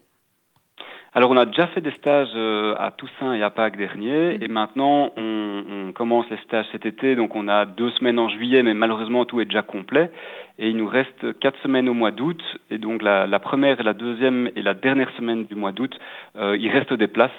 Alors, 1.14 1.30
on 1.30 1.36
a 1.36 1.46
déjà 1.46 1.66
fait 1.68 1.80
des 1.80 1.90
stages 1.92 2.34
à 2.78 2.92
Toussaint 2.96 3.32
et 3.32 3.42
à 3.42 3.50
Pâques 3.50 3.76
dernier, 3.76 4.38
mmh. 4.38 4.42
et 4.42 4.48
maintenant, 4.48 5.10
on, 5.16 5.92
commence 5.94 6.26
les 6.30 6.36
stages 6.44 6.66
cet 6.70 6.86
été. 6.86 7.16
Donc, 7.16 7.34
on 7.34 7.48
a 7.48 7.64
deux 7.64 7.90
semaines 7.92 8.18
en 8.18 8.28
juillet, 8.28 8.62
mais 8.62 8.74
malheureusement, 8.74 9.24
tout 9.24 9.40
est 9.40 9.46
déjà 9.46 9.62
complet. 9.62 10.12
Et 10.58 10.70
il 10.70 10.76
nous 10.76 10.88
reste 10.88 11.38
quatre 11.38 11.58
semaines 11.62 11.88
au 11.88 11.94
mois 11.94 12.10
d'août. 12.10 12.42
Et 12.70 12.78
donc, 12.78 13.02
la, 13.02 13.26
première, 13.38 13.80
la 13.82 13.92
deuxième 13.94 14.50
et 14.56 14.62
la 14.62 14.74
dernière 14.74 15.10
semaine 15.16 15.44
du 15.44 15.54
mois 15.54 15.72
d'août, 15.72 15.96
il 16.34 16.68
reste 16.70 16.92
des 16.92 17.06
places 17.06 17.30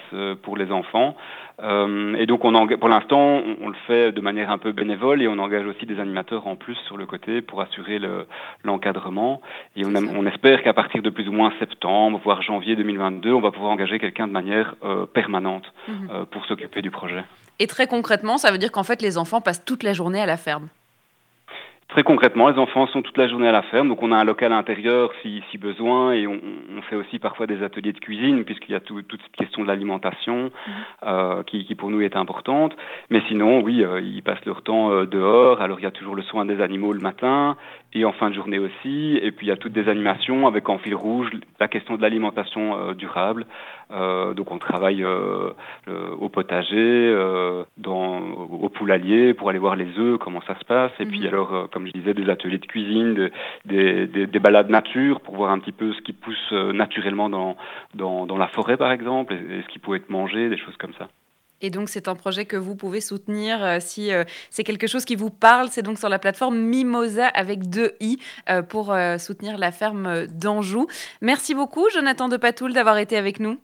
pour 0.42 0.56
les 0.56 0.72
enfants. 0.72 1.16
Euh, 1.62 2.14
et 2.14 2.26
donc, 2.26 2.44
on 2.44 2.66
pour 2.78 2.88
l'instant, 2.88 3.42
on, 3.60 3.68
le 3.68 3.76
fait 3.86 4.12
de 4.12 4.20
manière 4.20 4.50
un 4.50 4.58
peu 4.58 4.72
bénévole 4.72 5.22
et 5.22 5.28
on 5.28 5.38
engage 5.38 5.66
aussi 5.66 5.86
des 5.86 6.00
animateurs 6.00 6.46
en 6.46 6.56
plus 6.56 6.76
sur 6.86 6.96
le 6.96 7.06
côté 7.06 7.42
pour 7.42 7.60
assurer 7.60 8.00
l'encadrement. 8.64 9.40
et 9.76 9.84
on, 9.84 9.94
on 9.94 10.26
espère 10.26 10.62
qu'à 10.62 10.72
partir 10.72 11.02
de 11.02 11.10
plus 11.10 11.28
ou 11.28 11.32
moins 11.32 11.52
septembre, 11.58 12.20
voire 12.24 12.42
janvier 12.42 12.76
2022, 12.76 13.32
on 13.32 13.40
va 13.40 13.50
pouvoir 13.50 13.72
engager 13.72 13.98
quelqu'un 13.98 14.26
de 14.26 14.32
manière 14.32 14.74
euh, 14.84 15.06
permanente 15.06 15.64
mhm. 15.88 16.08
euh, 16.10 16.24
pour 16.24 16.44
s'occuper 16.46 16.82
du 16.82 16.90
projet. 16.90 17.24
Et 17.58 17.66
très 17.66 17.86
concrètement, 17.86 18.38
ça 18.38 18.50
veut 18.50 18.58
dire 18.58 18.72
qu'en 18.72 18.84
fait, 18.84 19.02
les 19.02 19.18
enfants 19.18 19.40
passent 19.40 19.64
toute 19.64 19.82
la 19.82 19.92
journée 19.92 20.20
à 20.20 20.26
la 20.26 20.36
ferme 20.36 20.68
Très 21.90 22.04
concrètement, 22.04 22.48
les 22.48 22.58
enfants 22.58 22.86
sont 22.86 23.02
toute 23.02 23.18
la 23.18 23.26
journée 23.26 23.48
à 23.48 23.52
la 23.52 23.62
ferme, 23.62 23.88
donc 23.88 24.00
on 24.00 24.12
a 24.12 24.16
un 24.16 24.22
local 24.22 24.52
intérieur 24.52 25.10
si, 25.22 25.42
si 25.50 25.58
besoin, 25.58 26.12
et 26.12 26.24
on, 26.24 26.40
on, 26.76 26.82
fait 26.82 26.94
aussi 26.94 27.18
parfois 27.18 27.48
des 27.48 27.64
ateliers 27.64 27.92
de 27.92 27.98
cuisine, 27.98 28.44
puisqu'il 28.44 28.72
y 28.72 28.74
a 28.76 28.80
tout, 28.80 29.02
toute 29.02 29.20
cette 29.20 29.34
question 29.34 29.62
de 29.62 29.66
l'alimentation 29.66 30.44
mhm. 30.44 30.50
euh, 31.02 31.42
qui, 31.42 31.64
qui, 31.64 31.74
pour 31.74 31.90
nous 31.90 32.00
est 32.00 32.14
importante. 32.14 32.76
Mais 33.10 33.20
sinon, 33.26 33.60
oui, 33.60 33.82
euh, 33.82 34.00
ils 34.00 34.22
passent 34.22 34.44
leur 34.46 34.62
temps 34.62 34.92
euh, 34.92 35.04
dehors, 35.04 35.60
alors 35.62 35.80
il 35.80 35.82
y 35.82 35.86
a 35.86 35.90
toujours 35.90 36.14
le 36.14 36.22
soin 36.22 36.44
des 36.44 36.60
animaux 36.60 36.92
le 36.92 37.00
matin, 37.00 37.56
et 37.92 38.04
en 38.04 38.12
fin 38.12 38.30
de 38.30 38.34
journée 38.36 38.60
aussi, 38.60 39.18
et 39.20 39.32
puis 39.32 39.46
il 39.46 39.48
y 39.48 39.52
a 39.52 39.56
toutes 39.56 39.72
des 39.72 39.88
animations 39.88 40.46
avec 40.46 40.68
en 40.68 40.78
fil 40.78 40.94
rouge 40.94 41.28
la 41.58 41.66
question 41.66 41.96
de 41.96 42.02
l'alimentation 42.02 42.78
euh, 42.78 42.94
durable. 42.94 43.46
Donc 43.90 44.50
on 44.50 44.58
travaille 44.58 45.04
au 45.04 46.28
potager, 46.28 47.14
dans, 47.76 48.20
au 48.20 48.68
poulailler, 48.68 49.34
pour 49.34 49.50
aller 49.50 49.58
voir 49.58 49.76
les 49.76 49.98
œufs, 49.98 50.18
comment 50.18 50.42
ça 50.46 50.58
se 50.58 50.64
passe, 50.64 50.92
et 51.00 51.06
puis 51.06 51.20
mhm. 51.20 51.26
alors, 51.26 51.68
comme 51.72 51.86
je 51.86 51.92
disais, 51.92 52.14
des 52.14 52.28
ateliers 52.30 52.58
de 52.58 52.66
cuisine, 52.66 53.30
des, 53.64 54.06
des, 54.06 54.26
des, 54.26 54.38
balades 54.38 54.70
nature 54.70 55.20
pour 55.20 55.36
voir 55.36 55.50
un 55.50 55.58
petit 55.58 55.72
peu 55.72 55.92
ce 55.92 56.00
qui 56.00 56.12
pousse 56.12 56.36
euh, 56.52 56.72
naturellement 56.72 57.28
dans, 57.28 57.56
dans, 57.94 58.26
dans 58.26 58.36
la 58.36 58.48
forêt, 58.48 58.76
par 58.76 58.92
exemple, 58.92 59.34
et, 59.34 59.62
ce 59.62 59.68
qui 59.68 59.78
peut 59.78 59.96
être 59.96 60.10
mangé, 60.10 60.48
des 60.48 60.58
choses 60.58 60.76
comme 60.78 60.94
ça. 60.94 61.08
Et 61.62 61.68
donc, 61.68 61.90
c'est 61.90 62.08
un 62.08 62.14
projet 62.14 62.46
que 62.46 62.56
vous 62.56 62.74
pouvez 62.74 63.02
soutenir 63.02 63.62
euh, 63.62 63.76
si 63.80 64.12
euh, 64.12 64.24
c'est 64.48 64.64
quelque 64.64 64.86
chose 64.86 65.04
qui 65.04 65.14
vous 65.14 65.28
parle. 65.28 65.68
C'est 65.68 65.82
donc 65.82 65.98
sur 65.98 66.08
la 66.08 66.18
plateforme 66.18 66.58
Mimosa 66.58 67.26
avec 67.26 67.68
deux 67.68 67.92
i 68.00 68.18
pour 68.70 68.94
soutenir 69.18 69.58
la 69.58 69.70
ferme 69.70 70.26
d'Anjou. 70.26 70.86
Merci 71.20 71.54
beaucoup, 71.54 71.86
Jonathan 71.92 72.28
de 72.28 72.38
Patoul, 72.38 72.72
d'avoir 72.72 72.96
été 72.96 73.16
avec 73.16 73.40
nous. 73.40 73.58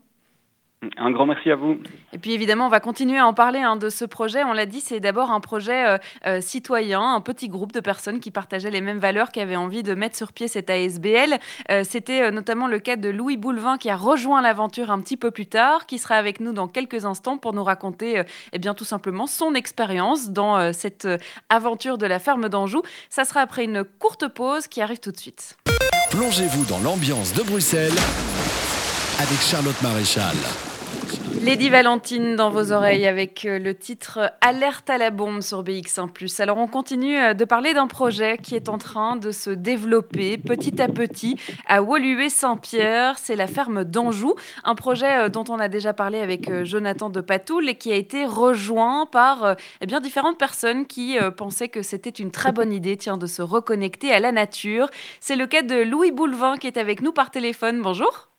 Un 0.97 1.09
grand 1.09 1.25
merci 1.25 1.49
à 1.49 1.55
vous. 1.55 1.79
Et 2.13 2.19
puis 2.19 2.33
évidemment, 2.33 2.67
on 2.67 2.69
va 2.69 2.79
continuer 2.79 3.17
à 3.17 3.25
en 3.25 3.33
parler 3.33 3.59
hein, 3.59 3.77
de 3.77 3.89
ce 3.89 4.05
projet. 4.05 4.43
On 4.43 4.53
l'a 4.53 4.67
dit, 4.67 4.79
c'est 4.79 4.99
d'abord 4.99 5.31
un 5.31 5.39
projet 5.39 5.87
euh, 5.87 5.97
euh, 6.27 6.39
citoyen, 6.39 7.15
un 7.15 7.21
petit 7.21 7.49
groupe 7.49 7.71
de 7.71 7.79
personnes 7.79 8.19
qui 8.19 8.29
partageaient 8.29 8.69
les 8.69 8.81
mêmes 8.81 8.99
valeurs, 8.99 9.31
qui 9.31 9.39
avaient 9.39 9.55
envie 9.55 9.81
de 9.81 9.95
mettre 9.95 10.15
sur 10.15 10.31
pied 10.33 10.47
cette 10.47 10.69
ASBL. 10.69 11.39
Euh, 11.71 11.83
c'était 11.83 12.31
notamment 12.31 12.67
le 12.67 12.77
cas 12.77 12.95
de 12.95 13.09
Louis 13.09 13.37
Boulevin 13.37 13.79
qui 13.79 13.89
a 13.89 13.95
rejoint 13.95 14.39
l'aventure 14.43 14.91
un 14.91 15.01
petit 15.01 15.17
peu 15.17 15.31
plus 15.31 15.47
tard, 15.47 15.87
qui 15.87 15.97
sera 15.97 16.13
avec 16.13 16.39
nous 16.39 16.53
dans 16.53 16.67
quelques 16.67 17.05
instants 17.05 17.39
pour 17.39 17.53
nous 17.53 17.63
raconter 17.63 18.21
eh 18.53 18.59
bien, 18.59 18.75
tout 18.75 18.85
simplement 18.85 19.25
son 19.25 19.55
expérience 19.55 20.29
dans 20.29 20.73
cette 20.73 21.07
aventure 21.49 21.97
de 21.97 22.05
la 22.05 22.19
ferme 22.19 22.49
d'Anjou. 22.49 22.83
Ça 23.09 23.25
sera 23.25 23.41
après 23.41 23.63
une 23.63 23.83
courte 23.83 24.27
pause 24.27 24.67
qui 24.67 24.81
arrive 24.81 24.99
tout 24.99 25.11
de 25.11 25.17
suite. 25.17 25.57
Plongez-vous 26.11 26.65
dans 26.65 26.79
l'ambiance 26.79 27.33
de 27.33 27.41
Bruxelles 27.41 27.97
avec 29.19 29.41
Charlotte 29.41 29.81
Maréchal. 29.81 30.35
Lady 31.43 31.69
Valentine 31.69 32.35
dans 32.35 32.49
vos 32.49 32.71
oreilles 32.71 33.05
avec 33.05 33.45
euh, 33.45 33.59
le 33.59 33.75
titre 33.75 34.33
Alerte 34.41 34.89
à 34.89 34.97
la 34.97 35.11
bombe 35.11 35.41
sur 35.41 35.63
BX1 35.63 36.41
Alors 36.41 36.57
on 36.57 36.67
continue 36.67 37.17
euh, 37.17 37.33
de 37.33 37.45
parler 37.45 37.73
d'un 37.73 37.87
projet 37.87 38.37
qui 38.37 38.55
est 38.55 38.69
en 38.69 38.77
train 38.77 39.15
de 39.15 39.31
se 39.31 39.51
développer 39.51 40.37
petit 40.37 40.81
à 40.81 40.87
petit 40.87 41.39
à 41.67 41.81
Woluwe-Saint-Pierre. 41.81 43.17
C'est 43.19 43.35
la 43.35 43.47
ferme 43.47 43.83
d'Anjou, 43.83 44.35
un 44.63 44.75
projet 44.75 45.25
euh, 45.25 45.29
dont 45.29 45.43
on 45.49 45.59
a 45.59 45.67
déjà 45.67 45.93
parlé 45.93 46.19
avec 46.19 46.63
Jonathan 46.63 47.09
de 47.09 47.21
Patoul 47.21 47.69
et 47.69 47.75
qui 47.75 47.91
a 47.91 47.95
été 47.95 48.25
rejoint 48.25 49.05
par 49.05 49.55
eh 49.81 49.85
bien, 49.85 50.01
différentes 50.01 50.39
personnes 50.39 50.85
qui 50.85 51.17
pensaient 51.37 51.69
que 51.69 51.81
c'était 51.81 52.09
une 52.09 52.31
très 52.31 52.51
bonne 52.51 52.73
idée 52.73 52.97
tiens, 52.97 53.17
de 53.17 53.27
se 53.27 53.41
reconnecter 53.41 54.11
à 54.11 54.19
la 54.19 54.31
nature. 54.31 54.89
C'est 55.19 55.35
le 55.35 55.45
cas 55.45 55.61
de 55.61 55.83
Louis 55.83 56.11
Boulevin 56.11 56.57
qui 56.57 56.67
est 56.67 56.77
avec 56.77 57.01
nous 57.01 57.11
par 57.11 57.31
téléphone. 57.31 57.81
Bonjour. 57.81 58.29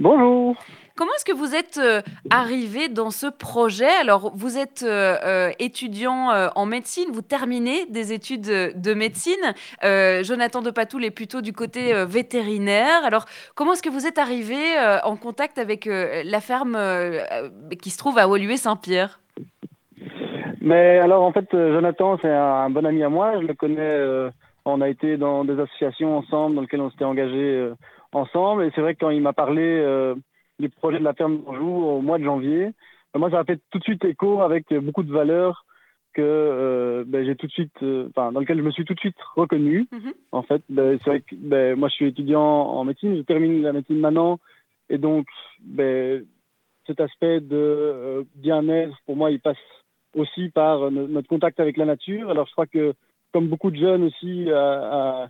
Bonjour. 0.00 0.56
Comment 0.96 1.12
est-ce 1.16 1.26
que 1.26 1.36
vous 1.36 1.54
êtes 1.54 1.76
euh, 1.76 2.00
arrivé 2.30 2.88
dans 2.88 3.10
ce 3.10 3.26
projet? 3.26 3.90
Alors, 4.00 4.32
vous 4.34 4.56
êtes 4.56 4.82
euh, 4.82 5.16
euh, 5.22 5.50
étudiant 5.58 6.30
en 6.54 6.64
médecine, 6.64 7.10
vous 7.12 7.20
terminez 7.20 7.84
des 7.86 8.14
études 8.14 8.46
de 8.46 8.94
médecine. 8.94 9.34
Jonathan 9.82 10.62
de 10.62 10.70
Patoul 10.70 11.04
est 11.04 11.10
plutôt 11.10 11.42
du 11.42 11.52
côté 11.52 11.92
vétérinaire. 12.06 13.04
Alors, 13.04 13.26
comment 13.54 13.74
est-ce 13.74 13.82
que 13.82 13.90
vous 13.90 14.06
êtes 14.06 14.18
arrivé 14.18 14.56
en 15.04 15.16
contact 15.16 15.58
avec 15.58 15.86
la 15.86 16.40
ferme 16.40 16.78
qui 17.82 17.90
se 17.90 17.98
trouve 17.98 18.18
à 18.18 18.26
Woluwe-Saint-Pierre 18.26 19.20
Mais 20.60 20.98
alors, 20.98 21.22
en 21.22 21.32
fait, 21.32 21.48
Jonathan, 21.52 22.18
c'est 22.22 22.30
un, 22.30 22.70
bon 22.70 22.86
ami 22.86 23.02
à 23.02 23.08
moi. 23.08 23.40
Je 23.40 23.46
le 23.46 23.54
connais. 23.54 24.30
on 24.64 24.80
a 24.80 24.88
été 24.88 25.16
dans 25.16 25.44
des 25.44 25.58
associations 25.60 26.16
ensemble 26.16 26.56
dans 26.56 26.62
lesquelles 26.62 26.80
on 26.80 26.90
s'était 26.90 27.04
engagés 27.04 27.70
ensemble. 28.12 28.64
Et 28.64 28.72
c'est 28.74 28.80
vrai 28.80 28.94
que 28.94 29.00
quand 29.00 29.10
il 29.10 29.22
m'a 29.22 29.32
parlé 29.32 30.14
les 30.58 30.68
projets 30.68 30.98
de 30.98 31.04
la 31.04 31.14
ferme 31.14 31.42
d'Anjou 31.42 31.66
au 31.66 32.00
mois 32.00 32.18
de 32.18 32.24
janvier. 32.24 32.70
Euh, 33.14 33.18
moi, 33.18 33.30
ça 33.30 33.40
a 33.40 33.44
fait 33.44 33.60
tout 33.70 33.78
de 33.78 33.84
suite 33.84 34.04
écho 34.04 34.40
avec 34.40 34.72
beaucoup 34.74 35.02
de 35.02 35.12
valeurs 35.12 35.64
que 36.12 36.22
euh, 36.22 37.04
ben, 37.06 37.26
j'ai 37.26 37.36
tout 37.36 37.46
de 37.46 37.52
suite, 37.52 37.82
euh, 37.82 38.08
enfin, 38.08 38.32
dans 38.32 38.40
lequel 38.40 38.56
je 38.58 38.62
me 38.62 38.70
suis 38.70 38.84
tout 38.84 38.94
de 38.94 39.00
suite 39.00 39.20
reconnu. 39.34 39.86
Mhm. 39.92 40.14
En 40.32 40.42
fait, 40.42 40.62
ben, 40.70 40.98
c'est 41.04 41.10
vrai 41.10 41.20
que 41.20 41.34
ben, 41.34 41.78
moi, 41.78 41.88
je 41.88 41.94
suis 41.94 42.06
étudiant 42.06 42.40
en 42.40 42.84
médecine, 42.84 43.16
je 43.16 43.22
termine 43.22 43.62
la 43.62 43.74
médecine 43.74 43.98
maintenant, 43.98 44.38
et 44.88 44.96
donc 44.96 45.26
ben, 45.60 46.24
cet 46.86 47.00
aspect 47.00 47.40
de 47.40 48.24
bien-être, 48.34 48.96
pour 49.04 49.16
moi, 49.16 49.30
il 49.30 49.40
passe 49.40 49.58
aussi 50.14 50.48
par 50.48 50.90
notre 50.90 51.28
contact 51.28 51.60
avec 51.60 51.76
la 51.76 51.84
nature. 51.84 52.30
Alors, 52.30 52.46
je 52.46 52.52
crois 52.52 52.66
que 52.66 52.94
comme 53.32 53.48
beaucoup 53.48 53.70
de 53.70 53.76
jeunes 53.76 54.04
aussi 54.04 54.48
à, 54.50 55.28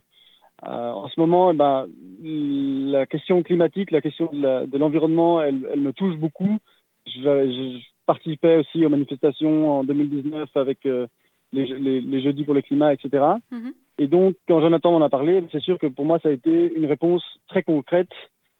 euh, 0.65 0.91
en 0.91 1.09
ce 1.09 1.21
moment, 1.21 1.51
eh 1.51 1.55
ben, 1.55 1.87
la 2.23 3.07
question 3.07 3.43
climatique, 3.43 3.91
la 3.91 4.01
question 4.01 4.31
de 4.33 4.79
l'environnement, 4.79 5.43
elle, 5.43 5.69
elle, 5.73 5.81
me 5.81 5.93
touche 5.93 6.17
beaucoup. 6.17 6.59
Je, 7.07 7.21
je, 7.21 7.79
participais 8.07 8.59
aussi 8.59 8.87
aux 8.87 8.89
manifestations 8.89 9.81
en 9.81 9.85
2019 9.85 10.49
avec 10.57 10.87
euh, 10.87 11.09
les, 11.53 11.67
les, 11.67 12.01
les, 12.01 12.23
jeudis 12.23 12.45
pour 12.45 12.55
le 12.55 12.63
climat, 12.63 12.95
etc. 12.95 13.11
Mm-hmm. 13.53 13.73
Et 13.99 14.07
donc, 14.07 14.37
quand 14.47 14.61
Jonathan 14.61 14.95
en 14.95 15.03
a 15.03 15.09
parlé, 15.09 15.43
c'est 15.51 15.61
sûr 15.61 15.77
que 15.77 15.89
pour 15.89 16.05
moi, 16.05 16.21
ça 16.21 16.29
a 16.29 16.33
été 16.33 16.73
une 16.77 16.87
réponse 16.87 17.25
très 17.49 17.65
concrète 17.65 18.13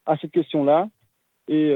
à 0.05 0.17
cette 0.17 0.33
question-là. 0.33 0.89
Et 1.47 1.73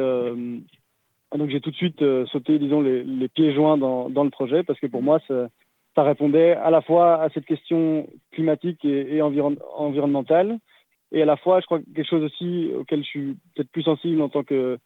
donc 1.32 1.48
j'ai 1.48 1.60
tout 1.60 1.70
de 1.70 1.76
suite 1.76 2.02
sauté, 2.32 2.58
disons, 2.58 2.80
les, 2.80 3.28
pieds 3.28 3.54
joints 3.54 3.78
dans, 3.78 4.08
le 4.08 4.30
projet 4.30 4.64
parce 4.64 4.80
que 4.80 4.88
pour 4.88 5.02
moi, 5.02 5.20
ça, 5.28 5.48
répondait 5.96 6.52
à 6.52 6.70
la 6.70 6.80
fois 6.80 7.22
à 7.22 7.30
cette 7.30 7.46
question 7.46 8.06
climatique 8.32 8.84
et, 8.84 9.20
environnementale 9.22 10.58
et 11.12 11.22
à 11.22 11.26
la 11.26 11.36
fois, 11.36 11.60
je 11.60 11.66
crois, 11.66 11.80
quelque 11.94 12.08
chose 12.08 12.24
aussi 12.24 12.70
auquel 12.76 13.02
je 13.02 13.08
suis 13.08 13.36
peut-être 13.54 13.70
plus 13.70 13.82
sensible 13.82 14.22
en 14.22 14.28
tant 14.28 14.44
que, 14.44 14.78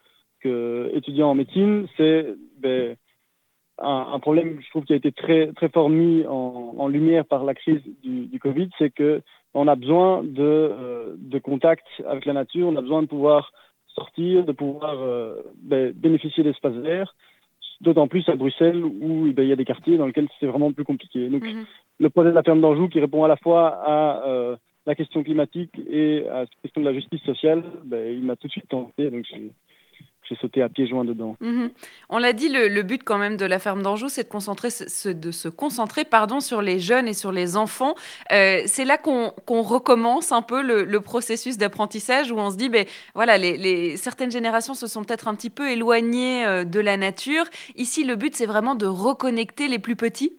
étudiant 0.93 1.31
en 1.31 1.35
médecine, 1.35 1.87
c'est 1.97 2.27
ben, 2.59 2.95
un, 3.79 4.19
problème, 4.19 4.59
je 4.61 4.69
trouve, 4.69 4.85
qui 4.85 4.93
a 4.93 4.95
été 4.95 5.11
très, 5.11 5.51
fort 5.73 5.89
mis 5.89 6.23
en, 6.27 6.87
lumière 6.87 7.25
par 7.25 7.43
la 7.43 7.55
crise 7.55 7.81
du, 8.03 8.39
Covid, 8.39 8.69
c'est 8.77 8.91
que 8.91 9.21
on 9.53 9.67
a 9.67 9.75
besoin 9.75 10.21
de, 10.23 10.43
euh, 10.43 11.15
de 11.17 11.39
contact 11.39 11.85
avec 12.05 12.25
la 12.25 12.33
nature, 12.33 12.67
on 12.67 12.75
a 12.75 12.81
besoin 12.81 13.01
de 13.01 13.07
pouvoir 13.07 13.51
sortir, 13.87 14.43
de 14.43 14.51
pouvoir 14.51 15.01
euh, 15.01 15.41
ben, 15.63 15.93
bénéficier 15.93 16.43
d'espaces 16.43 16.73
verts, 16.73 17.15
d'autant 17.81 18.07
plus 18.07 18.27
à 18.29 18.35
Bruxelles 18.35 18.83
où 18.83 19.31
ben, 19.33 19.43
il 19.43 19.49
y 19.49 19.53
a 19.53 19.55
des 19.55 19.65
quartiers 19.65 19.97
dans 19.97 20.07
lesquels 20.07 20.27
c'est 20.39 20.47
vraiment 20.47 20.71
plus 20.71 20.83
compliqué. 20.83 21.29
Donc, 21.29 21.43
mhm. 21.43 21.65
le 21.99 22.09
projet 22.09 22.29
de 22.29 22.35
la 22.35 22.43
ferme 22.43 22.61
d'Anjou 22.61 22.87
qui 22.87 22.99
répond 22.99 23.23
à 23.23 23.27
la 23.27 23.37
fois 23.37 23.79
à 23.83 24.27
euh, 24.27 24.55
la 24.85 24.95
question 24.95 25.23
climatique 25.23 25.71
et 25.89 26.27
à 26.29 26.41
la 26.41 26.45
question 26.61 26.81
de 26.81 26.85
la 26.85 26.93
justice 26.93 27.21
sociale, 27.21 27.63
ben, 27.83 28.13
il 28.15 28.23
m'a 28.23 28.35
tout 28.35 28.47
de 28.47 28.51
suite 28.51 28.67
tenté. 28.69 29.09
Donc, 29.09 29.25
j'ai 30.27 30.35
sauté 30.35 30.61
à 30.61 30.69
pieds 30.69 30.87
joints 30.87 31.05
dedans. 31.05 31.35
Mhm. 31.39 31.69
On 32.09 32.17
l'a 32.17 32.33
dit, 32.33 32.49
le, 32.49 32.81
but 32.81 33.03
quand 33.03 33.17
même 33.17 33.37
de 33.37 33.45
la 33.45 33.59
ferme 33.59 33.81
d'Anjou, 33.81 34.09
c'est 34.09 34.23
de, 34.23 34.29
concentrer, 34.29 34.69
de 34.69 35.31
se 35.31 35.49
concentrer 35.49 36.05
pardon, 36.05 36.39
sur 36.39 36.61
les 36.61 36.79
jeunes 36.79 37.07
et 37.07 37.13
sur 37.13 37.31
les 37.31 37.57
enfants. 37.57 37.95
Euh, 38.31 38.61
c'est 38.65 38.85
là 38.85 38.97
qu'on 38.97 39.61
recommence 39.61 40.31
un 40.31 40.41
peu 40.41 40.61
le, 40.61 40.99
processus 41.01 41.57
d'apprentissage 41.57 42.31
où 42.31 42.37
on 42.37 42.49
se 42.49 42.57
dit, 42.57 42.69
ben, 42.69 42.85
voilà, 43.13 43.37
les, 43.37 43.97
certaines 43.97 44.31
générations 44.31 44.73
se 44.73 44.87
sont 44.87 45.03
peut-être 45.03 45.27
un 45.27 45.35
petit 45.35 45.49
peu 45.49 45.69
éloignées 45.69 46.45
euh, 46.45 46.63
de 46.63 46.79
la 46.79 46.97
nature. 46.97 47.45
Ici, 47.75 48.03
le 48.03 48.15
but, 48.15 48.35
c'est 48.35 48.45
vraiment 48.45 48.75
de 48.75 48.87
reconnecter 48.87 49.67
les 49.67 49.79
plus 49.79 49.95
petits. 49.95 50.33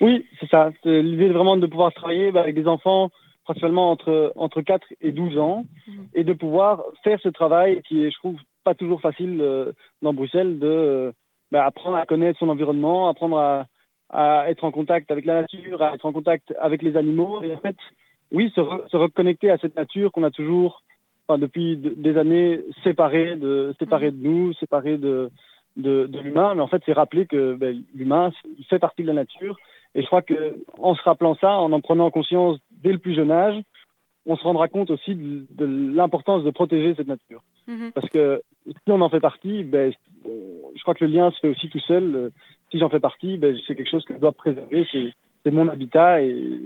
Oui, 0.00 0.26
c'est 0.40 0.48
ça. 0.48 0.70
L'idée 0.84 1.28
vraiment 1.28 1.56
de 1.56 1.66
pouvoir 1.66 1.92
travailler 1.92 2.30
bah, 2.30 2.40
avec 2.40 2.54
des 2.54 2.68
enfants 2.68 3.10
principalement 3.48 3.90
entre, 3.90 4.32
entre 4.36 4.60
4 4.60 4.86
et 5.00 5.10
12 5.10 5.38
ans, 5.38 5.64
mhm. 5.86 6.08
et 6.12 6.22
de 6.22 6.34
pouvoir 6.34 6.84
faire 7.02 7.18
ce 7.22 7.30
travail 7.30 7.80
qui 7.88 8.04
est, 8.04 8.10
je 8.10 8.18
trouve, 8.18 8.38
pas 8.62 8.74
toujours 8.74 9.00
facile 9.00 9.38
euh, 9.40 9.72
dans 10.02 10.12
Bruxelles, 10.12 10.58
de 10.58 10.66
euh, 10.66 11.12
bah, 11.50 11.64
apprendre 11.64 11.96
à 11.96 12.04
connaître 12.04 12.38
son 12.38 12.50
environnement, 12.50 13.08
apprendre 13.08 13.38
à, 13.38 13.66
à, 14.10 14.50
être 14.50 14.64
en 14.64 14.70
contact 14.70 15.10
avec 15.10 15.24
la 15.24 15.40
nature, 15.40 15.80
à 15.80 15.94
être 15.94 16.04
en 16.04 16.12
contact 16.12 16.54
avec 16.60 16.82
les 16.82 16.94
animaux, 16.98 17.42
et 17.42 17.54
en 17.54 17.58
fait, 17.58 17.76
oui, 18.32 18.52
se, 18.54 18.60
se 18.90 18.96
reconnecter 18.98 19.50
à 19.50 19.56
cette 19.56 19.76
nature 19.76 20.12
qu'on 20.12 20.24
a 20.24 20.30
toujours, 20.30 20.82
enfin, 21.26 21.38
depuis 21.38 21.78
des 21.78 22.18
années, 22.18 22.60
séparée 22.84 23.36
de, 23.36 23.74
séparée 23.78 24.10
de 24.10 24.22
nous, 24.22 24.52
séparée 24.60 24.98
de, 24.98 25.30
de, 25.78 26.04
de 26.06 26.18
l'humain, 26.20 26.54
mais 26.54 26.60
en 26.60 26.68
fait, 26.68 26.82
c'est 26.84 26.92
rappeler 26.92 27.24
que 27.24 27.54
ben, 27.54 27.82
l'humain, 27.94 28.30
fait 28.68 28.78
partie 28.78 29.00
de 29.00 29.06
la 29.06 29.14
nature, 29.14 29.56
et 29.94 30.02
je 30.02 30.06
crois 30.06 30.22
qu'en 30.22 30.94
se 30.94 31.02
rappelant 31.02 31.34
ça, 31.36 31.52
en 31.52 31.72
en 31.72 31.80
prenant 31.80 32.10
conscience 32.10 32.58
dès 32.70 32.92
le 32.92 32.98
plus 32.98 33.14
jeune 33.14 33.30
âge, 33.30 33.60
on 34.26 34.36
se 34.36 34.44
rendra 34.44 34.68
compte 34.68 34.90
aussi 34.90 35.14
de, 35.14 35.94
l'importance 35.94 36.44
de 36.44 36.50
protéger 36.50 36.94
cette 36.94 37.08
nature. 37.08 37.42
Mhm. 37.66 37.92
Parce 37.94 38.08
que 38.10 38.42
si 38.66 38.92
on 38.92 39.00
en 39.00 39.08
fait 39.08 39.20
partie, 39.20 39.64
ben, 39.64 39.92
je 40.24 40.82
crois 40.82 40.94
que 40.94 41.04
le 41.04 41.10
lien 41.10 41.30
se 41.30 41.40
fait 41.40 41.48
aussi 41.48 41.70
tout 41.70 41.80
seul. 41.80 42.30
Si 42.70 42.78
j'en 42.78 42.90
fais 42.90 43.00
partie, 43.00 43.38
ben, 43.38 43.56
c'est 43.66 43.74
quelque 43.74 43.90
chose 43.90 44.04
que 44.04 44.14
je 44.14 44.18
dois 44.18 44.32
préserver, 44.32 44.86
c'est 44.92 45.50
mon 45.50 45.68
habitat 45.68 46.20
et, 46.22 46.60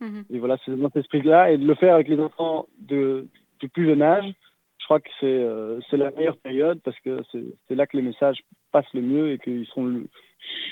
mhm. 0.00 0.24
et 0.30 0.38
voilà, 0.40 0.56
c'est 0.64 0.76
dans 0.76 0.88
cet 0.88 1.04
esprit-là. 1.04 1.52
Et 1.52 1.58
de 1.58 1.66
le 1.66 1.74
faire 1.76 1.94
avec 1.94 2.08
les 2.08 2.18
enfants 2.18 2.66
de, 2.80 3.28
du 3.60 3.68
plus 3.68 3.86
jeune 3.86 4.02
âge, 4.02 4.32
je 4.78 4.84
crois 4.84 5.00
que 5.00 5.10
c'est 5.20 5.26
euh, 5.26 5.80
la 5.92 6.10
meilleure 6.10 6.36
période 6.36 6.80
parce 6.84 6.98
que 7.00 7.20
c'est 7.68 7.74
là 7.74 7.86
que 7.86 7.96
les 7.96 8.02
messages 8.02 8.42
passent 8.72 8.92
le 8.94 9.02
mieux 9.02 9.32
et 9.32 9.38
qu'ils 9.38 9.66
seront 9.66 10.02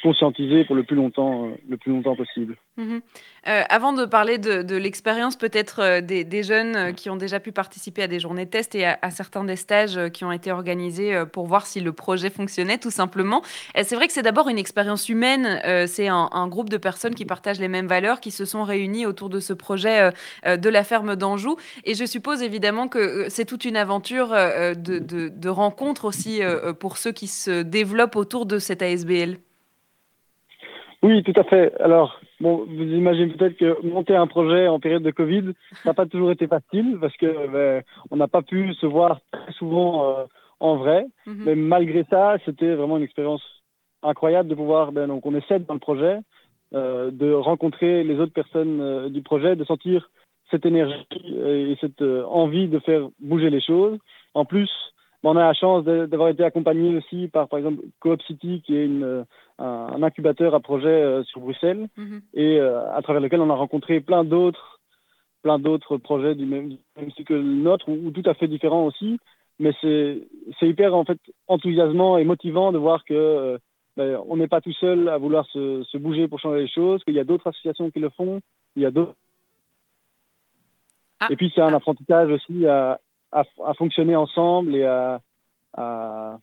conscientiser 0.04 0.64
pour 0.66 0.76
le 0.76 0.84
plus 0.84 0.96
longtemps, 0.96 1.46
euh, 1.46 1.54
le 1.66 1.78
plus 1.78 1.90
longtemps 1.90 2.14
possible. 2.14 2.58
Mhm. 2.76 3.00
Euh, 3.46 3.62
avant 3.70 3.94
de 3.94 4.04
parler 4.04 4.36
de, 4.36 4.76
l'expérience 4.76 5.36
peut-être 5.36 5.80
euh, 5.80 6.00
des, 6.02 6.42
jeunes 6.42 6.94
qui 6.94 7.08
ont 7.08 7.16
déjà 7.16 7.40
pu 7.40 7.52
participer 7.52 8.02
à 8.02 8.06
des 8.06 8.20
journées 8.20 8.44
de 8.44 8.50
test 8.50 8.74
et 8.74 8.84
à, 8.84 9.10
certains 9.10 9.44
des 9.44 9.56
stages 9.56 9.98
qui 10.12 10.24
ont 10.24 10.32
été 10.32 10.52
organisés 10.52 11.14
pour 11.32 11.46
voir 11.46 11.66
si 11.66 11.80
le 11.80 11.92
projet 11.92 12.28
fonctionnait 12.28 12.76
tout 12.76 12.90
simplement, 12.90 13.40
c'est 13.82 13.94
vrai 13.94 14.08
que 14.08 14.12
c'est 14.12 14.22
d'abord 14.22 14.48
une 14.48 14.58
expérience 14.58 15.08
humaine, 15.08 15.60
c'est 15.86 16.08
un, 16.08 16.48
groupe 16.48 16.68
de 16.68 16.76
personnes 16.76 17.14
qui 17.14 17.24
partagent 17.24 17.60
les 17.60 17.68
mêmes 17.68 17.86
valeurs, 17.86 18.20
qui 18.20 18.30
se 18.30 18.44
sont 18.44 18.64
réunies 18.64 19.06
autour 19.06 19.30
de 19.30 19.40
ce 19.40 19.52
projet 19.52 20.10
de 20.44 20.68
la 20.68 20.84
ferme 20.84 21.16
d'Anjou. 21.16 21.56
Et 21.84 21.94
je 21.94 22.04
suppose 22.04 22.42
évidemment 22.42 22.88
que 22.88 23.26
c'est 23.28 23.44
toute 23.44 23.64
une 23.64 23.76
aventure 23.76 24.30
de, 24.30 24.98
de 25.28 25.48
rencontres 25.48 26.04
aussi 26.04 26.40
pour 26.80 26.98
ceux 26.98 27.12
qui 27.12 27.28
se 27.28 27.62
développent 27.62 28.16
autour 28.16 28.44
de 28.44 28.58
cette 28.58 28.82
ASBL. 28.82 29.38
Oui, 31.04 31.22
tout 31.22 31.38
à 31.38 31.44
fait. 31.44 31.78
Alors, 31.82 32.18
bon, 32.40 32.64
vous 32.66 32.82
imaginez 32.82 33.30
peut-être 33.34 33.58
que 33.58 33.86
monter 33.86 34.16
un 34.16 34.26
projet 34.26 34.68
en 34.68 34.80
période 34.80 35.02
de 35.02 35.10
Covid, 35.10 35.52
ça 35.82 35.90
n'a 35.90 35.94
pas 35.94 36.06
toujours 36.06 36.30
été 36.30 36.46
facile 36.46 36.96
parce 36.98 37.14
que 37.18 37.26
ben, 37.52 37.82
on 38.10 38.16
n'a 38.16 38.26
pas 38.26 38.40
pu 38.40 38.72
se 38.72 38.86
voir 38.86 39.20
très 39.30 39.52
souvent 39.52 40.08
euh, 40.08 40.24
en 40.60 40.76
vrai. 40.76 41.04
Mhm. 41.26 41.42
Mais 41.44 41.54
malgré 41.56 42.04
ça, 42.04 42.38
c'était 42.46 42.74
vraiment 42.74 42.96
une 42.96 43.02
expérience 43.02 43.42
incroyable 44.02 44.48
de 44.48 44.54
pouvoir, 44.54 44.92
ben, 44.92 45.06
donc 45.08 45.26
on 45.26 45.34
est 45.34 45.46
sept 45.46 45.66
dans 45.66 45.74
le 45.74 45.80
projet, 45.80 46.20
euh, 46.72 47.10
de 47.10 47.34
rencontrer 47.34 48.02
les 48.02 48.18
autres 48.18 48.32
personnes 48.32 48.80
euh, 48.80 49.10
du 49.10 49.20
projet, 49.20 49.56
de 49.56 49.64
sentir 49.64 50.10
cette 50.50 50.64
énergie 50.64 51.06
et 51.22 51.76
cette 51.82 52.00
envie 52.02 52.68
de 52.68 52.78
faire 52.78 53.08
bouger 53.20 53.50
les 53.50 53.60
choses. 53.60 53.98
En 54.32 54.46
plus, 54.46 54.70
on 55.30 55.36
a 55.36 55.46
la 55.46 55.54
chance 55.54 55.84
d'avoir 55.84 56.28
été 56.28 56.44
accompagné 56.44 56.96
aussi 56.96 57.28
par, 57.28 57.48
par 57.48 57.58
exemple, 57.58 57.82
Coop 58.00 58.20
City, 58.22 58.62
qui 58.64 58.76
est 58.76 58.84
une, 58.84 59.24
un, 59.58 60.02
incubateur 60.02 60.54
à 60.54 60.60
projet 60.60 60.88
euh, 60.88 61.24
sur 61.24 61.40
Bruxelles, 61.40 61.88
mhm. 61.96 62.20
et 62.34 62.58
euh, 62.58 62.92
à 62.94 63.02
travers 63.02 63.22
lequel 63.22 63.40
on 63.40 63.50
a 63.50 63.54
rencontré 63.54 64.00
plein 64.00 64.24
d'autres, 64.24 64.80
plein 65.42 65.58
d'autres 65.58 65.96
projets 65.96 66.34
du 66.34 66.46
même, 66.46 66.76
style 67.10 67.24
que 67.24 67.34
le 67.34 67.42
nôtre, 67.42 67.88
ou, 67.88 68.10
tout 68.10 68.28
à 68.28 68.34
fait 68.34 68.48
différents 68.48 68.86
aussi. 68.86 69.18
Mais 69.60 69.72
c'est 69.80 70.26
hyper 70.62 70.94
en 70.96 71.04
fait 71.04 71.18
enthousiasmant 71.46 72.18
et 72.18 72.24
motivant 72.24 72.72
de 72.72 72.78
voir 72.78 73.04
que 73.04 73.14
euh, 73.14 73.58
ben, 73.96 74.18
on 74.26 74.36
n'est 74.36 74.48
pas 74.48 74.60
tout 74.60 74.72
seul 74.72 75.08
à 75.08 75.16
vouloir 75.16 75.46
se, 75.46 75.84
se 75.84 75.96
bouger 75.96 76.26
pour 76.26 76.40
changer 76.40 76.62
les 76.62 76.68
choses, 76.68 77.04
qu'il 77.04 77.14
y 77.14 77.20
a 77.20 77.24
d'autres 77.24 77.46
associations 77.46 77.90
qui 77.90 78.00
le 78.00 78.10
font, 78.10 78.40
il 78.74 78.82
y 78.82 78.86
a 78.86 78.90
d'autres. 78.90 79.14
Ah. 81.20 81.28
Et 81.30 81.36
puis 81.36 81.52
c'est 81.54 81.60
un 81.60 81.72
apprentissage 81.72 82.30
aussi 82.30 82.66
à, 82.66 82.98
à, 83.34 83.74
fonctionner 83.74 84.16
ensemble 84.16 84.76
et 84.76 84.84
à, 84.84 85.20
à, 85.76 86.38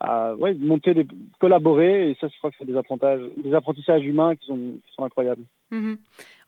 à 0.00 0.34
ouais, 0.34 0.54
monter, 0.54 0.94
des, 0.94 1.06
collaborer. 1.38 2.10
Et 2.10 2.16
ça, 2.20 2.28
je 2.28 2.36
crois 2.38 2.50
que 2.50 2.56
c'est 2.58 2.66
des 2.66 2.76
apprentissages, 2.76 3.22
des 3.36 3.54
apprentissages 3.54 4.04
humains 4.04 4.34
qui 4.36 4.46
sont, 4.46 4.56
qui 4.56 4.94
sont 4.94 5.04
incroyables. 5.04 5.42
Mhm. 5.70 5.98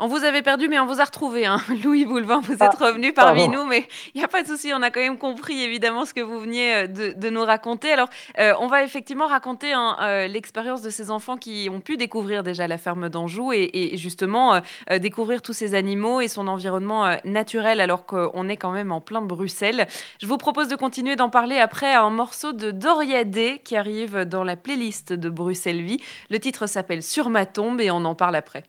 On 0.01 0.09
vous 0.09 0.25
avait 0.25 0.43
perdu, 0.43 0.67
mais 0.69 0.81
on 0.81 0.87
vous 0.87 1.01
a 1.01 1.05
retrouvé. 1.05 1.47
Hein. 1.47 1.59
Louis 1.85 2.05
Boulevin, 2.05 2.41
vous 2.41 2.55
êtes 2.55 2.63
ah, 2.63 2.87
revenu 2.87 3.13
parmi 3.13 3.49
nous, 3.49 3.65
mais 3.65 3.87
il 4.15 4.19
n'y 4.19 4.25
a 4.25 4.29
pas 4.29 4.43
de 4.43 4.49
souci. 4.49 4.73
On 4.75 4.83
a 4.83 4.91
quand 4.91 5.01
même 5.01 5.17
compris, 5.17 5.63
évidemment, 5.63 6.05
ce 6.05 6.13
que 6.13 6.21
vous 6.21 6.41
veniez 6.41 6.75
euh, 6.75 6.87
de, 6.89 7.31
nous 7.31 7.45
raconter. 7.45 7.93
Alors, 7.93 8.09
euh, 8.41 8.53
on 8.59 8.67
va 8.67 8.83
effectivement 8.83 9.29
raconter 9.29 9.73
hein, 9.73 9.97
euh, 10.03 10.27
l'expérience 10.27 10.83
de 10.83 10.91
ces 10.91 11.13
enfants 11.13 11.37
qui 11.37 11.69
ont 11.71 11.81
pu 11.81 11.97
découvrir 11.97 12.43
déjà 12.43 12.67
la 12.67 12.79
ferme 12.79 13.09
d'Anjou 13.09 13.53
et, 13.53 13.97
justement 13.97 14.61
découvrir 15.01 15.43
tous 15.43 15.53
ces 15.53 15.75
animaux 15.75 16.21
et 16.21 16.29
son 16.29 16.49
environnement 16.49 17.17
naturel, 17.25 17.81
alors 17.81 18.07
qu'on 18.07 18.49
est 18.49 18.57
quand 18.57 18.71
même 18.71 18.91
en 18.91 19.01
plein 19.01 19.21
Bruxelles. 19.21 19.87
Je 20.21 20.27
vous 20.27 20.39
propose 20.39 20.69
de 20.69 20.77
continuer 20.77 21.17
d'en 21.17 21.31
parler 21.31 21.59
après 21.59 21.95
un 21.95 22.11
morceau 22.11 22.53
de 22.53 22.71
Doria 22.71 23.25
Qui 23.65 23.77
arrive 23.77 24.21
dans 24.21 24.45
la 24.45 24.57
playlist 24.57 25.13
de 25.13 25.29
Bruxelles 25.29 25.83
Vie. 25.83 26.01
Le 26.31 26.39
titre 26.39 26.67
s'appelle 26.67 27.03
Sur 27.03 27.31
ma 27.31 27.47
tombe 27.47 27.81
et 27.81 27.91
on 27.91 28.05
en 28.05 28.15
parle 28.15 28.37
après. 28.37 28.65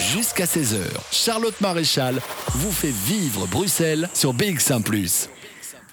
Jusqu'à 0.00 0.44
16h, 0.44 0.80
Charlotte 1.12 1.60
Maréchal 1.60 2.20
vous 2.54 2.72
fait 2.72 2.92
vivre 2.92 3.46
Bruxelles 3.46 4.08
sur 4.14 4.32
BX1⁇ 4.32 4.82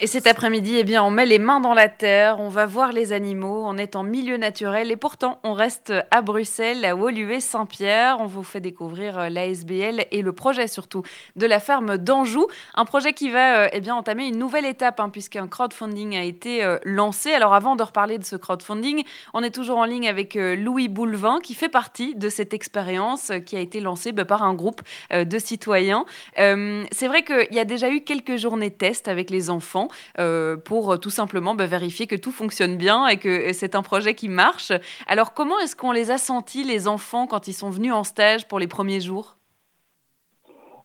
et 0.01 0.07
cet 0.07 0.27
après-midi, 0.27 0.75
eh 0.77 0.83
bien, 0.83 1.01
on 1.05 1.09
met 1.09 1.25
les 1.25 1.39
mains 1.39 1.61
dans 1.61 1.73
la 1.73 1.87
terre, 1.87 2.41
on 2.41 2.49
va 2.49 2.65
voir 2.65 2.91
les 2.91 3.13
animaux, 3.13 3.63
on 3.65 3.77
est 3.77 3.95
en 3.95 4.03
milieu 4.03 4.35
naturel 4.35 4.91
et 4.91 4.97
pourtant 4.97 5.39
on 5.43 5.53
reste 5.53 5.93
à 6.11 6.21
Bruxelles, 6.21 6.83
à 6.83 6.95
Woluwe-Saint-Pierre. 6.95 8.17
On 8.19 8.25
vous 8.25 8.43
fait 8.43 8.59
découvrir 8.59 9.17
euh, 9.17 9.29
l'ASBL 9.29 10.05
et 10.11 10.21
le 10.21 10.33
projet 10.33 10.67
surtout 10.67 11.03
de 11.37 11.45
la 11.45 11.61
ferme 11.61 11.97
d'Anjou. 11.97 12.45
Un 12.73 12.83
projet 12.83 13.13
qui 13.13 13.29
va 13.29 13.59
euh, 13.61 13.69
eh 13.71 13.79
bien, 13.79 13.95
entamer 13.95 14.27
une 14.27 14.37
nouvelle 14.37 14.65
étape 14.65 14.99
hein, 14.99 15.07
puisqu'un 15.07 15.47
crowdfunding 15.47 16.17
a 16.17 16.23
été 16.23 16.61
euh, 16.61 16.77
lancé. 16.83 17.31
Alors 17.31 17.53
avant 17.53 17.77
de 17.77 17.83
reparler 17.83 18.17
de 18.17 18.25
ce 18.25 18.35
crowdfunding, 18.35 19.05
on 19.33 19.43
est 19.43 19.55
toujours 19.55 19.77
en 19.77 19.85
ligne 19.85 20.09
avec 20.09 20.35
Louis 20.35 20.89
Boulevin 20.89 21.39
qui 21.41 21.53
fait 21.53 21.69
partie 21.69 22.15
de 22.15 22.27
cette 22.27 22.53
expérience 22.53 23.31
qui 23.45 23.55
a 23.55 23.61
été 23.61 23.79
lancée 23.79 24.11
bah, 24.11 24.25
par 24.25 24.43
un 24.43 24.55
groupe 24.55 24.81
de 25.13 25.39
citoyens. 25.39 26.05
C'est 26.35 27.07
vrai 27.07 27.23
qu'il 27.23 27.47
y 27.51 27.59
a 27.59 27.65
déjà 27.65 27.89
eu 27.89 28.01
quelques 28.01 28.35
journées 28.35 28.71
test 28.71 29.07
avec 29.07 29.29
les 29.29 29.49
enfants. 29.49 29.84
Euh, 30.19 30.57
pour 30.57 30.91
euh, 30.91 30.97
tout 30.97 31.09
simplement 31.09 31.55
bah, 31.55 31.65
vérifier 31.65 32.07
que 32.07 32.15
tout 32.15 32.31
fonctionne 32.31 32.77
bien 32.77 33.07
et 33.07 33.17
que 33.17 33.53
c'est 33.53 33.75
un 33.75 33.81
projet 33.81 34.13
qui 34.13 34.29
marche. 34.29 34.71
Alors 35.07 35.33
comment 35.33 35.59
est-ce 35.59 35.75
qu'on 35.75 35.91
les 35.91 36.11
a 36.11 36.17
sentis, 36.17 36.63
les 36.63 36.87
enfants, 36.87 37.27
quand 37.27 37.47
ils 37.47 37.53
sont 37.53 37.69
venus 37.69 37.93
en 37.93 38.03
stage 38.03 38.47
pour 38.47 38.59
les 38.59 38.67
premiers 38.67 39.01
jours? 39.01 39.35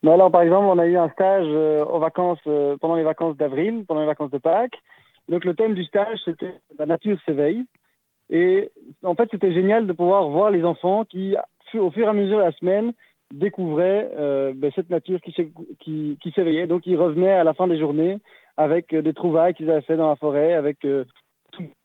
Mais 0.02 0.12
alors, 0.12 0.30
par 0.30 0.40
exemple, 0.40 0.64
on 0.64 0.78
a 0.78 0.86
eu 0.86 0.96
un 0.96 1.10
stage 1.10 1.46
aux 1.46 1.98
vacances, 1.98 2.40
pendant 2.80 2.94
les 2.94 3.02
vacances 3.02 3.36
d'avril, 3.36 3.84
pendant 3.86 4.00
les 4.00 4.06
vacances 4.06 4.30
de 4.30 4.38
Pâques. 4.38 4.78
Donc, 5.28 5.44
le 5.44 5.54
thème 5.54 5.74
du 5.74 5.84
stage, 5.84 6.18
c'était 6.24 6.54
La 6.78 6.86
nature 6.86 7.18
s'éveille. 7.26 7.66
Et 8.30 8.70
en 9.02 9.14
fait, 9.14 9.28
c'était 9.30 9.52
génial 9.52 9.86
de 9.86 9.92
pouvoir 9.92 10.28
voir 10.28 10.50
les 10.50 10.64
enfants 10.64 11.04
qui, 11.04 11.36
au 11.74 11.90
fur 11.90 12.06
et 12.06 12.08
à 12.08 12.12
mesure 12.12 12.38
de 12.38 12.44
la 12.44 12.52
semaine, 12.52 12.92
découvraient 13.32 14.10
euh, 14.18 14.52
ben, 14.54 14.72
cette 14.74 14.90
nature 14.90 15.20
qui, 15.20 15.34
qui, 15.80 16.18
qui 16.20 16.30
s'éveillait. 16.32 16.66
Donc, 16.66 16.86
ils 16.86 16.96
revenaient 16.96 17.32
à 17.32 17.44
la 17.44 17.54
fin 17.54 17.68
des 17.68 17.78
journées 17.78 18.18
avec 18.56 18.92
euh, 18.92 19.02
des 19.02 19.14
trouvailles 19.14 19.54
qu'ils 19.54 19.70
avaient 19.70 19.80
fait 19.82 19.96
dans 19.96 20.08
la 20.08 20.16
forêt, 20.16 20.54
avec 20.54 20.84
euh, 20.84 21.04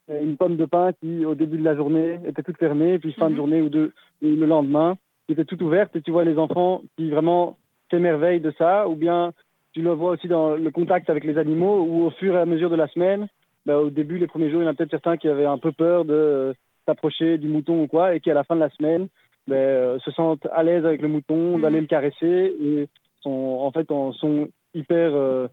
une 0.09 0.37
pomme 0.37 0.57
de 0.57 0.65
pin 0.65 0.91
qui, 0.93 1.25
au 1.25 1.35
début 1.35 1.57
de 1.57 1.63
la 1.63 1.75
journée, 1.75 2.19
était 2.25 2.43
toute 2.43 2.57
fermée, 2.57 2.93
et 2.93 2.99
puis 2.99 3.13
fin 3.13 3.27
de 3.27 3.31
mhm. 3.31 3.37
journée 3.37 3.61
ou, 3.61 3.69
deux, 3.69 3.93
le 4.21 4.45
lendemain, 4.45 4.97
qui 5.25 5.33
était 5.33 5.45
toute 5.45 5.61
ouverte. 5.61 5.95
Et 5.95 6.01
tu 6.01 6.11
vois 6.11 6.23
les 6.23 6.37
enfants 6.37 6.81
qui 6.97 7.09
vraiment 7.09 7.57
s'émerveillent 7.89 8.41
de 8.41 8.53
ça, 8.57 8.87
ou 8.87 8.95
bien 8.95 9.33
tu 9.73 9.81
le 9.81 9.91
vois 9.91 10.11
aussi 10.11 10.27
dans 10.27 10.55
le 10.55 10.71
contact 10.71 11.09
avec 11.09 11.23
les 11.23 11.37
animaux, 11.37 11.83
où 11.83 12.05
au 12.05 12.09
fur 12.11 12.35
et 12.35 12.39
à 12.39 12.45
mesure 12.45 12.69
de 12.69 12.75
la 12.75 12.87
semaine, 12.87 13.27
bah, 13.65 13.79
au 13.79 13.89
début, 13.89 14.17
les 14.17 14.27
premiers 14.27 14.49
jours, 14.49 14.61
il 14.61 14.65
y 14.65 14.67
en 14.67 14.71
a 14.71 14.73
peut-être 14.73 14.91
certains 14.91 15.17
qui 15.17 15.27
avaient 15.27 15.45
un 15.45 15.57
peu 15.57 15.71
peur 15.71 16.05
de 16.05 16.13
euh, 16.13 16.53
s'approcher 16.85 17.37
du 17.37 17.47
mouton 17.47 17.83
ou 17.83 17.87
quoi, 17.87 18.15
et 18.15 18.19
qui 18.19 18.29
à 18.29 18.35
la 18.35 18.43
fin 18.43 18.55
de 18.55 18.61
la 18.61 18.69
semaine 18.69 19.07
bah, 19.47 19.55
euh, 19.55 19.99
se 19.99 20.11
sentent 20.11 20.47
à 20.51 20.63
l'aise 20.63 20.85
avec 20.85 21.01
le 21.01 21.07
mouton, 21.07 21.57
mhm. 21.57 21.61
d'aller 21.61 21.81
le 21.81 21.87
caresser, 21.87 22.55
et 22.61 22.87
sont, 23.21 23.57
en 23.59 23.71
fait 23.71 23.87
sont 23.87 24.47
hyper 24.75 25.11
euh, 25.13 25.47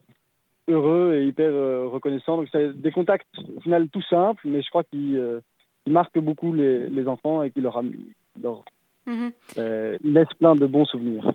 heureux 0.72 1.14
et 1.14 1.26
hyper 1.26 1.52
reconnaissants. 1.90 2.36
Donc 2.36 2.48
c'est 2.50 2.72
des 2.80 2.90
contacts 2.90 3.26
au 3.56 3.60
final 3.60 3.88
tout 3.88 4.02
simples, 4.02 4.42
mais 4.44 4.62
je 4.62 4.68
crois 4.70 4.84
qu'ils 4.84 5.40
marquent 5.86 6.18
beaucoup 6.18 6.52
les, 6.52 7.06
enfants 7.06 7.42
et 7.42 7.50
qui 7.50 7.60
leur, 7.60 7.82
leur 8.42 8.64
Mhm. 9.06 9.32
Euh, 9.58 9.98
laisse 10.04 10.28
plein 10.38 10.54
de 10.54 10.64
bons 10.66 10.84
souvenirs. 10.84 11.28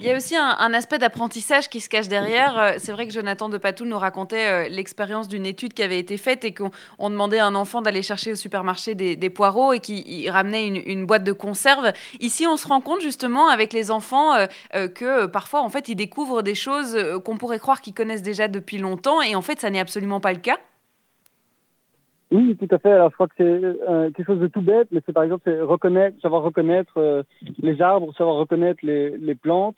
Il 0.00 0.06
y 0.06 0.10
a 0.10 0.16
aussi 0.16 0.36
un, 0.36 0.74
aspect 0.74 0.98
d'apprentissage 0.98 1.70
qui 1.70 1.80
se 1.80 1.88
cache 1.88 2.08
derrière. 2.08 2.58
Euh, 2.58 2.72
c'est 2.76 2.92
vrai 2.92 3.06
que 3.06 3.12
Jonathan 3.14 3.48
de 3.48 3.56
Patou 3.56 3.86
nous 3.86 3.98
racontait 3.98 4.66
euh, 4.66 4.68
l'expérience 4.68 5.26
d'une 5.26 5.46
étude 5.46 5.72
qui 5.72 5.82
avait 5.82 5.98
été 5.98 6.18
faite 6.18 6.44
et 6.44 6.52
qu'on 6.52 7.10
demandait 7.10 7.38
à 7.38 7.46
un 7.46 7.54
enfant 7.54 7.80
d'aller 7.80 8.02
chercher 8.02 8.32
au 8.32 8.34
supermarché 8.34 8.94
des, 8.94 9.30
poireaux 9.30 9.72
et 9.72 9.80
qui 9.80 10.28
ramenait 10.28 10.66
une, 10.66 11.06
boîte 11.06 11.24
de 11.24 11.32
conserve. 11.32 11.92
Ici, 12.20 12.46
on 12.46 12.58
se 12.58 12.68
rend 12.68 12.82
compte 12.82 13.00
justement 13.00 13.48
avec 13.48 13.72
les 13.72 13.90
enfants 13.90 14.34
que 14.72 15.26
parfois, 15.26 15.62
en 15.62 15.68
fait, 15.68 15.88
ils 15.88 15.96
découvrent 15.96 16.42
des 16.42 16.54
choses 16.54 16.96
qu'on 17.24 17.36
pourrait 17.36 17.58
croire 17.58 17.80
qu'ils 17.80 17.94
connaissent 17.94 18.22
déjà 18.22 18.48
depuis 18.48 18.78
longtemps 18.78 19.20
et 19.22 19.34
en 19.34 19.42
fait, 19.42 19.60
ça 19.60 19.70
n'est 19.70 19.80
absolument 19.80 20.20
pas 20.20 20.32
le 20.32 20.38
cas. 20.38 20.58
Oui, 22.32 22.56
tout 22.56 22.74
à 22.74 22.78
fait. 22.78 22.90
Alors, 22.90 23.10
je 23.10 23.14
crois 23.14 23.28
que 23.28 23.34
c'est 23.36 23.44
euh, 23.44 24.10
quelque 24.10 24.26
chose 24.26 24.40
de 24.40 24.48
tout 24.48 24.62
bête, 24.62 24.88
mais 24.90 25.00
c'est 25.06 25.12
par 25.12 25.22
exemple 25.22 25.48
reconnaître, 25.62 26.20
savoir 26.20 26.42
reconnaître 26.42 26.94
euh, 26.96 27.22
les 27.62 27.80
arbres, 27.80 28.12
savoir 28.16 28.36
reconnaître 28.36 28.80
les, 28.82 29.16
les 29.16 29.34
plantes. 29.34 29.76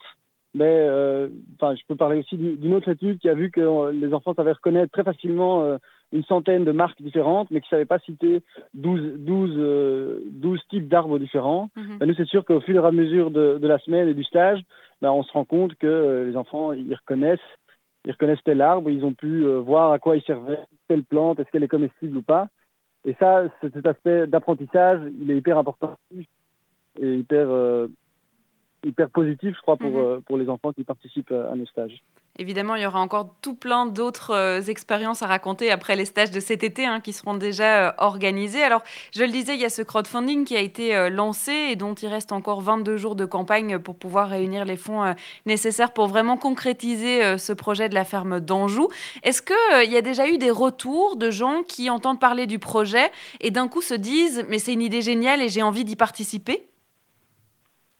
Mais 0.55 0.65
euh, 0.65 1.29
enfin, 1.55 1.75
je 1.75 1.81
peux 1.87 1.95
parler 1.95 2.19
aussi 2.19 2.35
d'une 2.35 2.73
autre 2.73 2.89
étude 2.89 3.19
qui 3.19 3.29
a 3.29 3.35
vu 3.35 3.51
que 3.51 3.91
les 3.91 4.15
enfants 4.15 4.33
savaient 4.33 4.53
reconnaître 4.53 4.91
très 4.91 5.03
facilement 5.03 5.77
une 6.11 6.23
centaine 6.23 6.65
de 6.65 6.71
marques 6.71 6.99
différentes, 7.03 7.51
mais 7.51 7.61
qui 7.61 7.67
ne 7.67 7.69
savaient 7.69 7.85
pas 7.85 7.99
citer 7.99 8.41
12, 8.73 9.19
12, 9.19 10.23
12 10.31 10.59
types 10.71 10.87
d'arbres 10.87 11.19
différents. 11.19 11.69
Mhm. 11.75 11.99
Ben, 11.99 12.07
nous, 12.07 12.15
c'est 12.15 12.25
sûr 12.25 12.43
qu'au 12.45 12.61
fur 12.61 12.83
et 12.83 12.87
à 12.87 12.91
mesure 12.91 13.29
de, 13.29 13.59
de, 13.59 13.67
la 13.67 13.77
semaine 13.77 14.07
et 14.07 14.15
du 14.15 14.23
stage, 14.23 14.59
ben, 15.03 15.11
on 15.11 15.21
se 15.21 15.31
rend 15.33 15.45
compte 15.45 15.75
que 15.75 16.25
les 16.27 16.35
enfants, 16.35 16.73
ils 16.73 16.95
reconnaissent 16.95 17.39
ils 18.09 18.13
reconnaissent 18.13 18.43
tel 18.43 18.59
arbre, 18.59 18.89
ils 18.89 19.05
ont 19.05 19.13
pu 19.13 19.45
voir 19.45 19.91
à 19.91 19.99
quoi 19.99 20.17
il 20.17 20.23
servait, 20.23 20.57
telle 20.87 21.03
plante, 21.03 21.39
est-ce 21.39 21.51
qu'elle 21.51 21.63
est 21.63 21.67
comestible 21.67 22.17
ou 22.17 22.23
pas. 22.23 22.47
Et 23.05 23.15
ça, 23.19 23.43
cet 23.61 23.85
aspect 23.85 24.25
d'apprentissage, 24.25 24.99
il 25.21 25.29
est 25.29 25.37
hyper 25.37 25.59
important 25.59 25.95
et 26.99 27.15
hyper, 27.15 27.47
euh, 27.49 27.87
hyper 28.83 29.09
positif, 29.11 29.55
je 29.55 29.61
crois, 29.61 29.77
pour, 29.77 29.91
mhm. 29.91 29.97
euh, 29.97 30.19
pour 30.21 30.37
les 30.37 30.49
enfants 30.49 30.73
qui 30.73 30.83
participent 30.83 31.31
à 31.31 31.55
nos 31.55 31.67
stages. 31.67 32.01
Évidemment, 32.39 32.75
il 32.75 32.81
y 32.81 32.85
aura 32.85 33.01
encore 33.01 33.35
tout 33.41 33.53
plein 33.53 33.85
d'autres 33.85 34.33
euh, 34.33 34.61
expériences 34.61 35.21
à 35.21 35.27
raconter 35.27 35.69
après 35.69 35.95
les 35.95 36.05
stages 36.05 36.31
de 36.31 36.39
cet 36.39 36.63
été 36.63 36.85
hein, 36.85 37.01
qui 37.01 37.13
seront 37.13 37.35
déjà 37.35 37.93
organisés. 37.97 38.63
Alors, 38.63 38.81
je 39.13 39.23
le 39.23 39.29
disais, 39.29 39.53
il 39.55 39.61
y 39.61 39.65
a 39.65 39.69
ce 39.69 39.81
crowdfunding 39.81 40.45
qui 40.45 40.55
a 40.55 40.61
été 40.61 41.09
lancé 41.09 41.51
et 41.51 41.75
dont 41.75 41.93
il 41.93 42.07
reste 42.07 42.31
encore 42.31 42.61
22 42.61 42.97
jours 42.97 43.15
de 43.15 43.25
campagne 43.25 43.77
pour 43.77 43.95
pouvoir 43.95 44.29
réunir 44.29 44.65
les 44.65 44.77
fonds 44.77 45.13
nécessaires 45.45 45.91
pour 45.91 46.07
vraiment 46.07 46.37
concrétiser 46.37 47.37
ce 47.37 47.53
projet 47.53 47.89
de 47.89 47.93
la 47.93 48.05
ferme 48.05 48.39
d'Anjou. 48.39 48.87
Est-ce 49.23 49.41
qu'il 49.41 49.91
y 49.91 49.97
a 49.97 50.01
déjà 50.01 50.27
eu 50.27 50.37
des 50.37 50.51
retours 50.51 51.17
de 51.17 51.29
gens 51.29 51.63
qui 51.67 51.89
entendent 51.89 52.19
parler 52.19 52.47
du 52.47 52.59
projet 52.59 53.11
et 53.41 53.51
d'un 53.51 53.67
coup 53.67 53.81
se 53.81 53.93
disent, 53.93 54.45
mais 54.49 54.59
c'est 54.59 54.73
une 54.73 54.81
idée 54.81 55.01
géniale 55.01 55.41
et 55.41 55.49
j'ai 55.49 55.61
envie 55.61 55.83
d'y 55.83 55.95
participer? 55.95 56.63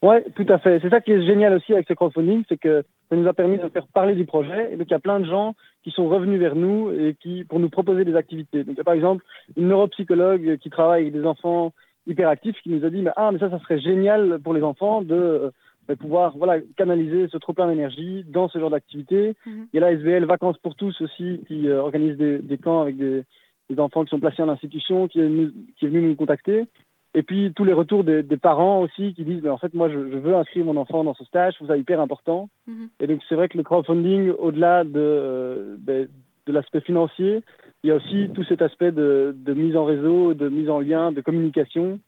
Oui, 0.01 0.15
tout 0.35 0.45
à 0.47 0.57
fait. 0.59 0.79
C'est 0.81 0.89
ça 0.89 1.01
qui 1.01 1.11
est 1.11 1.25
génial 1.25 1.53
aussi 1.53 1.73
avec 1.73 1.87
ce 1.87 1.93
crowdfunding, 1.93 2.43
c'est 2.47 2.57
que 2.57 2.85
ça 3.09 3.15
nous 3.15 3.27
a 3.27 3.33
permis 3.33 3.57
de 3.57 3.67
faire 3.69 3.87
parler 3.87 4.13
du 4.13 4.25
projet. 4.25 4.71
Et 4.71 4.77
donc, 4.77 4.87
il 4.87 4.91
y 4.91 4.95
a 4.95 4.99
plein 4.99 5.19
de 5.19 5.25
gens 5.25 5.55
qui 5.83 5.91
sont 5.91 6.07
revenus 6.07 6.39
vers 6.39 6.55
nous 6.55 6.91
et 6.91 7.15
qui, 7.19 7.43
pour 7.43 7.59
nous 7.59 7.69
proposer 7.69 8.05
des 8.05 8.15
activités. 8.15 8.63
Donc, 8.63 8.75
il 8.75 8.77
y 8.77 8.81
a 8.81 8.83
par 8.83 8.93
exemple 8.93 9.23
une 9.57 9.67
neuropsychologue 9.67 10.57
qui 10.57 10.69
travaille 10.69 11.01
avec 11.01 11.13
des 11.13 11.25
enfants 11.25 11.73
hyperactifs 12.05 12.59
qui 12.61 12.69
nous 12.69 12.85
a 12.85 12.89
dit, 12.89 13.01
mais, 13.01 13.11
ah, 13.15 13.31
mais 13.31 13.39
ça, 13.39 13.49
ça 13.49 13.59
serait 13.59 13.79
génial 13.79 14.39
pour 14.43 14.53
les 14.53 14.63
enfants 14.63 15.01
de, 15.01 15.51
pouvoir, 15.99 16.37
voilà, 16.37 16.61
canaliser 16.77 17.27
ce 17.29 17.37
trop 17.37 17.53
plein 17.53 17.67
d'énergie 17.67 18.23
dans 18.27 18.47
ce 18.47 18.59
genre 18.59 18.69
d'activité. 18.69 19.35
Mhm. 19.45 19.67
Il 19.73 19.79
y 19.79 19.83
a 19.83 19.89
la 19.89 19.93
SVL 19.93 20.25
Vacances 20.25 20.57
pour 20.59 20.75
tous 20.75 21.01
aussi 21.01 21.41
qui 21.47 21.67
euh, 21.67 21.81
organise 21.81 22.15
des, 22.15 22.37
des, 22.39 22.57
camps 22.59 22.81
avec 22.81 22.97
des, 22.97 23.23
des, 23.71 23.79
enfants 23.79 24.03
qui 24.03 24.11
sont 24.11 24.19
placés 24.19 24.43
en 24.43 24.49
institution, 24.49 25.07
qui 25.07 25.19
est, 25.19 25.29
qui 25.77 25.85
est 25.85 25.89
venu 25.89 26.03
nous 26.03 26.15
contacter. 26.15 26.67
Et 27.15 27.23
puis 27.23 27.51
tous 27.55 27.63
les 27.63 27.73
retours 27.73 28.03
des, 28.03 28.21
des 28.21 28.37
parents 28.37 28.81
aussi 28.81 29.13
qui 29.13 29.23
disent, 29.23 29.41
mais 29.41 29.49
en 29.49 29.57
fait, 29.57 29.73
moi, 29.73 29.89
je, 29.89 30.11
je, 30.11 30.17
veux 30.17 30.35
inscrire 30.35 30.65
mon 30.65 30.77
enfant 30.77 31.03
dans 31.03 31.15
ce 31.15 31.25
stage, 31.25 31.53
je 31.53 31.57
trouve 31.57 31.69
ça 31.69 31.77
hyper 31.77 31.99
important. 31.99 32.49
Mhm. 32.67 32.89
Et 32.99 33.07
donc, 33.07 33.21
c'est 33.27 33.35
vrai 33.35 33.49
que 33.49 33.57
le 33.57 33.63
crowdfunding, 33.63 34.31
au-delà 34.37 34.83
de, 34.83 34.91
euh, 34.95 35.75
de, 35.79 36.09
de 36.45 36.53
l'aspect 36.53 36.81
financier, 36.81 37.41
il 37.83 37.89
y 37.89 37.91
a 37.91 37.95
aussi 37.95 38.29
tout 38.33 38.43
cet 38.43 38.61
aspect 38.61 38.91
de, 38.91 39.35
de, 39.35 39.53
mise 39.53 39.75
en 39.75 39.85
réseau, 39.85 40.33
de 40.33 40.49
mise 40.49 40.69
en 40.69 40.79
lien, 40.79 41.11
de 41.11 41.21
communication 41.21 41.99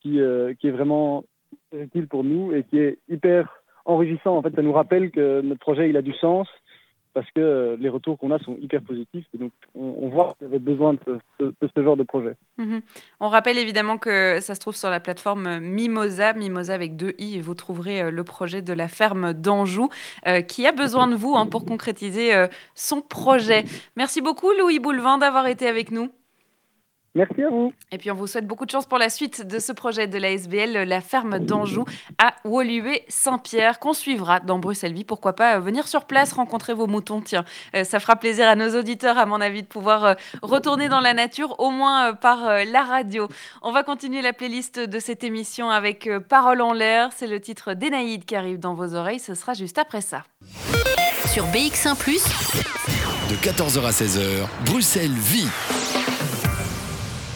qui, 0.00 0.20
euh, 0.20 0.54
qui 0.54 0.68
est 0.68 0.72
vraiment 0.72 1.24
utile 1.72 2.08
pour 2.08 2.24
nous 2.24 2.52
et 2.52 2.64
qui 2.64 2.78
est 2.78 2.98
hyper 3.08 3.62
enrichissant. 3.84 4.36
En 4.36 4.42
fait, 4.42 4.54
ça 4.54 4.62
nous 4.62 4.72
rappelle 4.72 5.10
que 5.10 5.42
notre 5.42 5.60
projet, 5.60 5.90
il 5.90 5.96
a 5.96 6.02
du 6.02 6.12
sens 6.14 6.48
parce 7.12 7.26
que 7.32 7.40
euh, 7.40 7.76
les 7.78 7.88
retours 7.88 8.18
qu'on 8.18 8.30
a 8.30 8.38
sont 8.38 8.56
hyper 8.60 8.82
positifs. 8.82 9.24
Et 9.34 9.38
donc, 9.38 9.52
on, 9.74 10.08
voit 10.08 10.34
qu'il 10.38 10.46
y 10.46 10.50
avait 10.50 10.58
besoin 10.58 10.94
de 10.94 11.20
ce, 11.40 11.82
genre 11.82 11.96
de 11.96 12.02
projet. 12.02 12.36
Mhm. 12.58 12.80
On 13.20 13.28
rappelle 13.28 13.58
évidemment 13.58 13.98
que 13.98 14.38
ça 14.40 14.54
se 14.54 14.60
trouve 14.60 14.76
sur 14.76 14.90
la 14.90 15.00
plateforme 15.00 15.58
Mimosa, 15.60 16.32
Mimosa 16.34 16.74
avec 16.74 16.96
deux 16.96 17.14
i, 17.18 17.36
et 17.36 17.40
vous 17.40 17.54
trouverez 17.54 18.02
euh, 18.02 18.10
le 18.10 18.24
projet 18.24 18.62
de 18.62 18.72
la 18.72 18.88
ferme 18.88 19.32
d'Anjou, 19.32 19.88
euh, 20.26 20.40
qui 20.40 20.66
a 20.66 20.72
besoin 20.72 21.08
de 21.08 21.14
vous 21.14 21.34
hein, 21.34 21.46
pour 21.46 21.64
concrétiser 21.64 22.32
son 22.74 23.00
projet. 23.00 23.64
Merci 23.96 24.20
beaucoup, 24.20 24.50
Louis 24.58 24.78
Boulevin, 24.78 25.18
d'avoir 25.18 25.46
été 25.46 25.66
avec 25.66 25.90
nous. 25.90 26.10
Merci 27.16 27.42
à 27.42 27.50
vous. 27.50 27.72
Et 27.90 27.98
puis 27.98 28.10
on 28.12 28.14
vous 28.14 28.28
souhaite 28.28 28.46
beaucoup 28.46 28.66
de 28.66 28.70
chance 28.70 28.86
pour 28.86 28.98
la 28.98 29.08
suite 29.08 29.44
de 29.44 29.58
ce 29.58 29.72
projet 29.72 30.06
de 30.06 30.16
la 30.16 30.30
SBL, 30.30 30.84
la 30.88 31.00
ferme 31.00 31.40
d'Anjou 31.40 31.84
à 32.18 32.34
Woluwe-Saint-Pierre, 32.44 33.80
qu'on 33.80 33.94
suivra 33.94 34.38
dans 34.38 34.60
Bruxelles 34.60 34.92
Vie. 34.92 35.02
Pourquoi 35.04 35.32
pas 35.32 35.56
euh, 35.56 35.60
venir 35.60 35.88
sur 35.88 36.04
place, 36.04 36.32
rencontrer 36.32 36.72
vos 36.72 36.86
moutons. 36.86 37.20
Tiens, 37.20 37.44
euh, 37.74 37.82
ça 37.82 37.98
fera 37.98 38.14
plaisir 38.14 38.48
à 38.48 38.54
nos 38.54 38.78
auditeurs, 38.78 39.18
à 39.18 39.26
mon 39.26 39.40
avis, 39.40 39.62
de 39.62 39.66
pouvoir 39.66 40.04
euh, 40.04 40.14
retourner 40.42 40.88
dans 40.88 41.00
la 41.00 41.12
nature, 41.12 41.58
au 41.58 41.70
moins 41.70 42.14
par 42.14 42.64
la 42.64 42.82
radio. 42.84 43.26
On 43.62 43.72
va 43.72 43.82
continuer 43.82 44.22
la 44.22 44.32
playlist 44.32 44.78
de 44.78 44.98
cette 45.00 45.24
émission 45.24 45.68
avec 45.68 46.08
Parole 46.28 46.60
en 46.60 46.72
l'air. 46.72 47.10
C'est 47.12 47.26
le 47.26 47.40
titre 47.40 47.74
d'Enaïd 47.74 48.24
qui 48.24 48.36
arrive 48.36 48.60
dans 48.60 48.74
vos 48.74 48.94
oreilles. 48.94 49.18
Ce 49.18 49.34
sera 49.34 49.54
juste 49.54 49.78
après 49.78 50.00
ça. 50.00 50.22
Sur 51.26 51.44
BX1⁇ 51.46 51.96
de 53.30 53.36
14h 53.36 53.84
à 53.84 53.90
16h, 53.90 54.46
Bruxelles 54.64 55.10
Vie. 55.10 55.48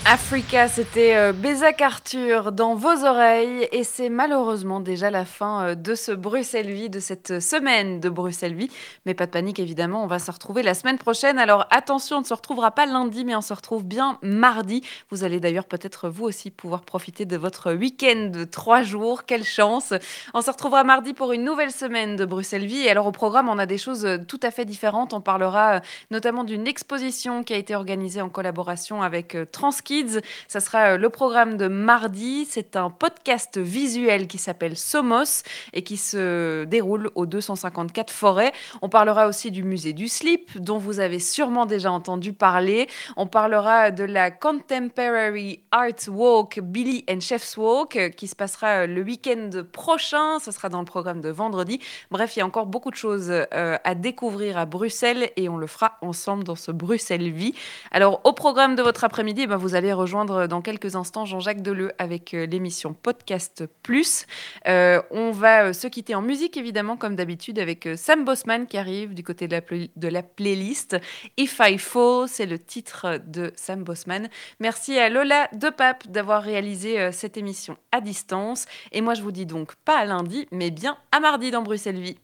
Africa, 0.06 0.68
c'était 0.68 1.16
euh, 1.16 1.32
Bézac 1.32 1.80
Arthur 1.80 2.52
dans 2.52 2.74
vos 2.74 3.06
oreilles 3.06 3.66
et 3.72 3.84
c'est 3.84 4.10
malheureusement 4.10 4.80
déjà 4.80 5.10
la 5.10 5.24
fin 5.24 5.64
euh, 5.64 5.74
de 5.74 5.94
ce 5.94 6.12
Bruxelles 6.12 6.70
Vie, 6.70 6.90
de 6.90 7.00
cette 7.00 7.40
semaine 7.40 8.00
de 8.00 8.10
Bruxelles 8.10 8.54
Vie. 8.54 8.68
Mais 9.06 9.14
pas 9.14 9.24
de 9.24 9.30
panique 9.30 9.58
évidemment, 9.58 10.04
on 10.04 10.06
va 10.06 10.18
se 10.18 10.30
retrouver 10.30 10.62
la 10.62 10.74
semaine 10.74 10.98
prochaine. 10.98 11.38
Alors 11.38 11.66
attention, 11.70 12.18
on 12.18 12.20
ne 12.20 12.26
se 12.26 12.34
retrouvera 12.34 12.72
pas 12.72 12.84
lundi, 12.84 13.24
mais 13.24 13.34
on 13.34 13.40
se 13.40 13.54
retrouve 13.54 13.82
bien 13.82 14.18
mardi. 14.20 14.82
Vous 15.10 15.24
allez 15.24 15.40
d'ailleurs 15.40 15.64
peut-être 15.64 16.10
vous 16.10 16.24
aussi 16.24 16.50
pouvoir 16.50 16.82
profiter 16.82 17.24
de 17.24 17.38
votre 17.38 17.72
week-end 17.72 18.28
de 18.30 18.44
trois 18.44 18.82
jours. 18.82 19.24
Quelle 19.24 19.44
chance 19.44 19.94
On 20.34 20.42
se 20.42 20.50
retrouvera 20.50 20.84
mardi 20.84 21.14
pour 21.14 21.32
une 21.32 21.44
nouvelle 21.44 21.72
semaine 21.72 22.16
de 22.16 22.26
Bruxelles 22.26 22.66
Vie. 22.66 22.82
Et 22.82 22.90
alors 22.90 23.06
au 23.06 23.12
programme, 23.12 23.48
on 23.48 23.58
a 23.58 23.64
des 23.64 23.78
choses 23.78 24.04
euh, 24.04 24.18
tout 24.18 24.40
à 24.42 24.50
fait 24.50 24.66
différentes. 24.66 25.14
On 25.14 25.22
parlera 25.22 25.80
notamment 26.10 26.44
d'une 26.44 26.66
exposition 26.66 27.42
qui 27.42 27.54
a 27.54 27.56
été 27.56 27.74
organisée 27.74 28.20
en 28.20 28.28
collaboration 28.28 29.02
avec 29.02 29.34
Transki 29.50 29.93
Kids. 29.94 30.20
Ça 30.48 30.60
sera 30.60 30.96
le 30.96 31.08
programme 31.08 31.56
de 31.56 31.68
mardi. 31.68 32.46
C'est 32.50 32.74
un 32.74 32.90
podcast 32.90 33.58
visuel 33.58 34.26
qui 34.26 34.38
s'appelle 34.38 34.76
Somos 34.76 35.42
et 35.72 35.82
qui 35.82 35.96
se 35.96 36.64
déroule 36.64 37.10
au 37.14 37.26
254 37.26 38.10
Forêt. 38.10 38.52
On 38.82 38.88
parlera 38.88 39.28
aussi 39.28 39.50
du 39.50 39.62
musée 39.62 39.92
du 39.92 40.08
slip, 40.08 40.58
dont 40.58 40.78
vous 40.78 40.98
avez 40.98 41.20
sûrement 41.20 41.66
déjà 41.66 41.92
entendu 41.92 42.32
parler. 42.32 42.88
On 43.16 43.26
parlera 43.26 43.92
de 43.92 44.04
la 44.04 44.30
Contemporary 44.30 45.60
Art 45.70 46.08
Walk 46.08 46.60
Billy 46.60 47.04
and 47.08 47.20
Chef's 47.20 47.56
Walk 47.56 48.10
qui 48.16 48.26
se 48.26 48.34
passera 48.34 48.86
le 48.86 49.02
week-end 49.02 49.50
prochain. 49.72 50.38
Ce 50.40 50.50
sera 50.50 50.68
dans 50.68 50.80
le 50.80 50.86
programme 50.86 51.20
de 51.20 51.30
vendredi. 51.30 51.80
Bref, 52.10 52.34
il 52.36 52.40
y 52.40 52.42
a 52.42 52.46
encore 52.46 52.66
beaucoup 52.66 52.90
de 52.90 52.96
choses 52.96 53.30
euh, 53.30 53.76
à 53.84 53.94
découvrir 53.94 54.58
à 54.58 54.66
Bruxelles 54.66 55.30
et 55.36 55.48
on 55.48 55.56
le 55.56 55.66
fera 55.66 55.98
ensemble 56.02 56.42
dans 56.42 56.56
ce 56.56 56.72
Bruxelles 56.72 57.30
Vie. 57.30 57.54
Alors, 57.92 58.20
au 58.24 58.32
programme 58.32 58.74
de 58.74 58.82
votre 58.82 59.04
après-midi, 59.04 59.42
eh 59.44 59.46
ben, 59.46 59.56
vous 59.56 59.74
allez 59.74 59.83
rejoindre 59.92 60.46
dans 60.46 60.62
quelques 60.62 60.96
instants 60.96 61.24
Jean-Jacques 61.24 61.62
Deleu 61.62 61.92
avec 61.98 62.34
euh, 62.34 62.46
l'émission 62.46 62.94
Podcast 62.94 63.64
Plus. 63.82 64.26
Euh, 64.66 65.02
on 65.10 65.30
va 65.30 65.72
se 65.72 65.86
quitter 65.86 66.14
en 66.14 66.22
musique, 66.22 66.56
évidemment, 66.56 66.96
comme 66.96 67.16
d'habitude, 67.16 67.58
avec 67.58 67.88
Sam 67.96 68.24
Bosman 68.24 68.66
qui 68.66 68.78
arrive 68.78 69.14
du 69.14 69.22
côté 69.22 69.48
de 69.48 69.56
la, 69.56 69.60
de 69.96 70.08
la 70.08 70.22
playlist. 70.22 70.96
If 71.36 71.60
I 71.60 71.78
Fall, 71.78 72.28
c'est 72.28 72.46
le 72.46 72.58
titre 72.58 73.20
de 73.26 73.52
Sam 73.56 73.84
Bosman. 73.84 74.28
Merci 74.60 74.98
à 74.98 75.08
Lola 75.08 75.48
De 75.52 75.68
Pape 75.68 76.08
d'avoir 76.08 76.42
réalisé 76.42 77.12
cette 77.12 77.36
émission 77.36 77.76
à 77.92 78.00
distance. 78.00 78.66
Et 78.92 79.00
moi, 79.00 79.14
je 79.14 79.22
vous 79.22 79.32
dis 79.32 79.46
donc 79.46 79.74
pas 79.84 79.98
à 79.98 80.04
lundi, 80.04 80.46
mais 80.50 80.70
bien 80.70 80.96
à 81.12 81.20
mardi 81.20 81.50
dans 81.50 81.62
Bruxelles 81.62 82.00
Vie. 82.00 82.23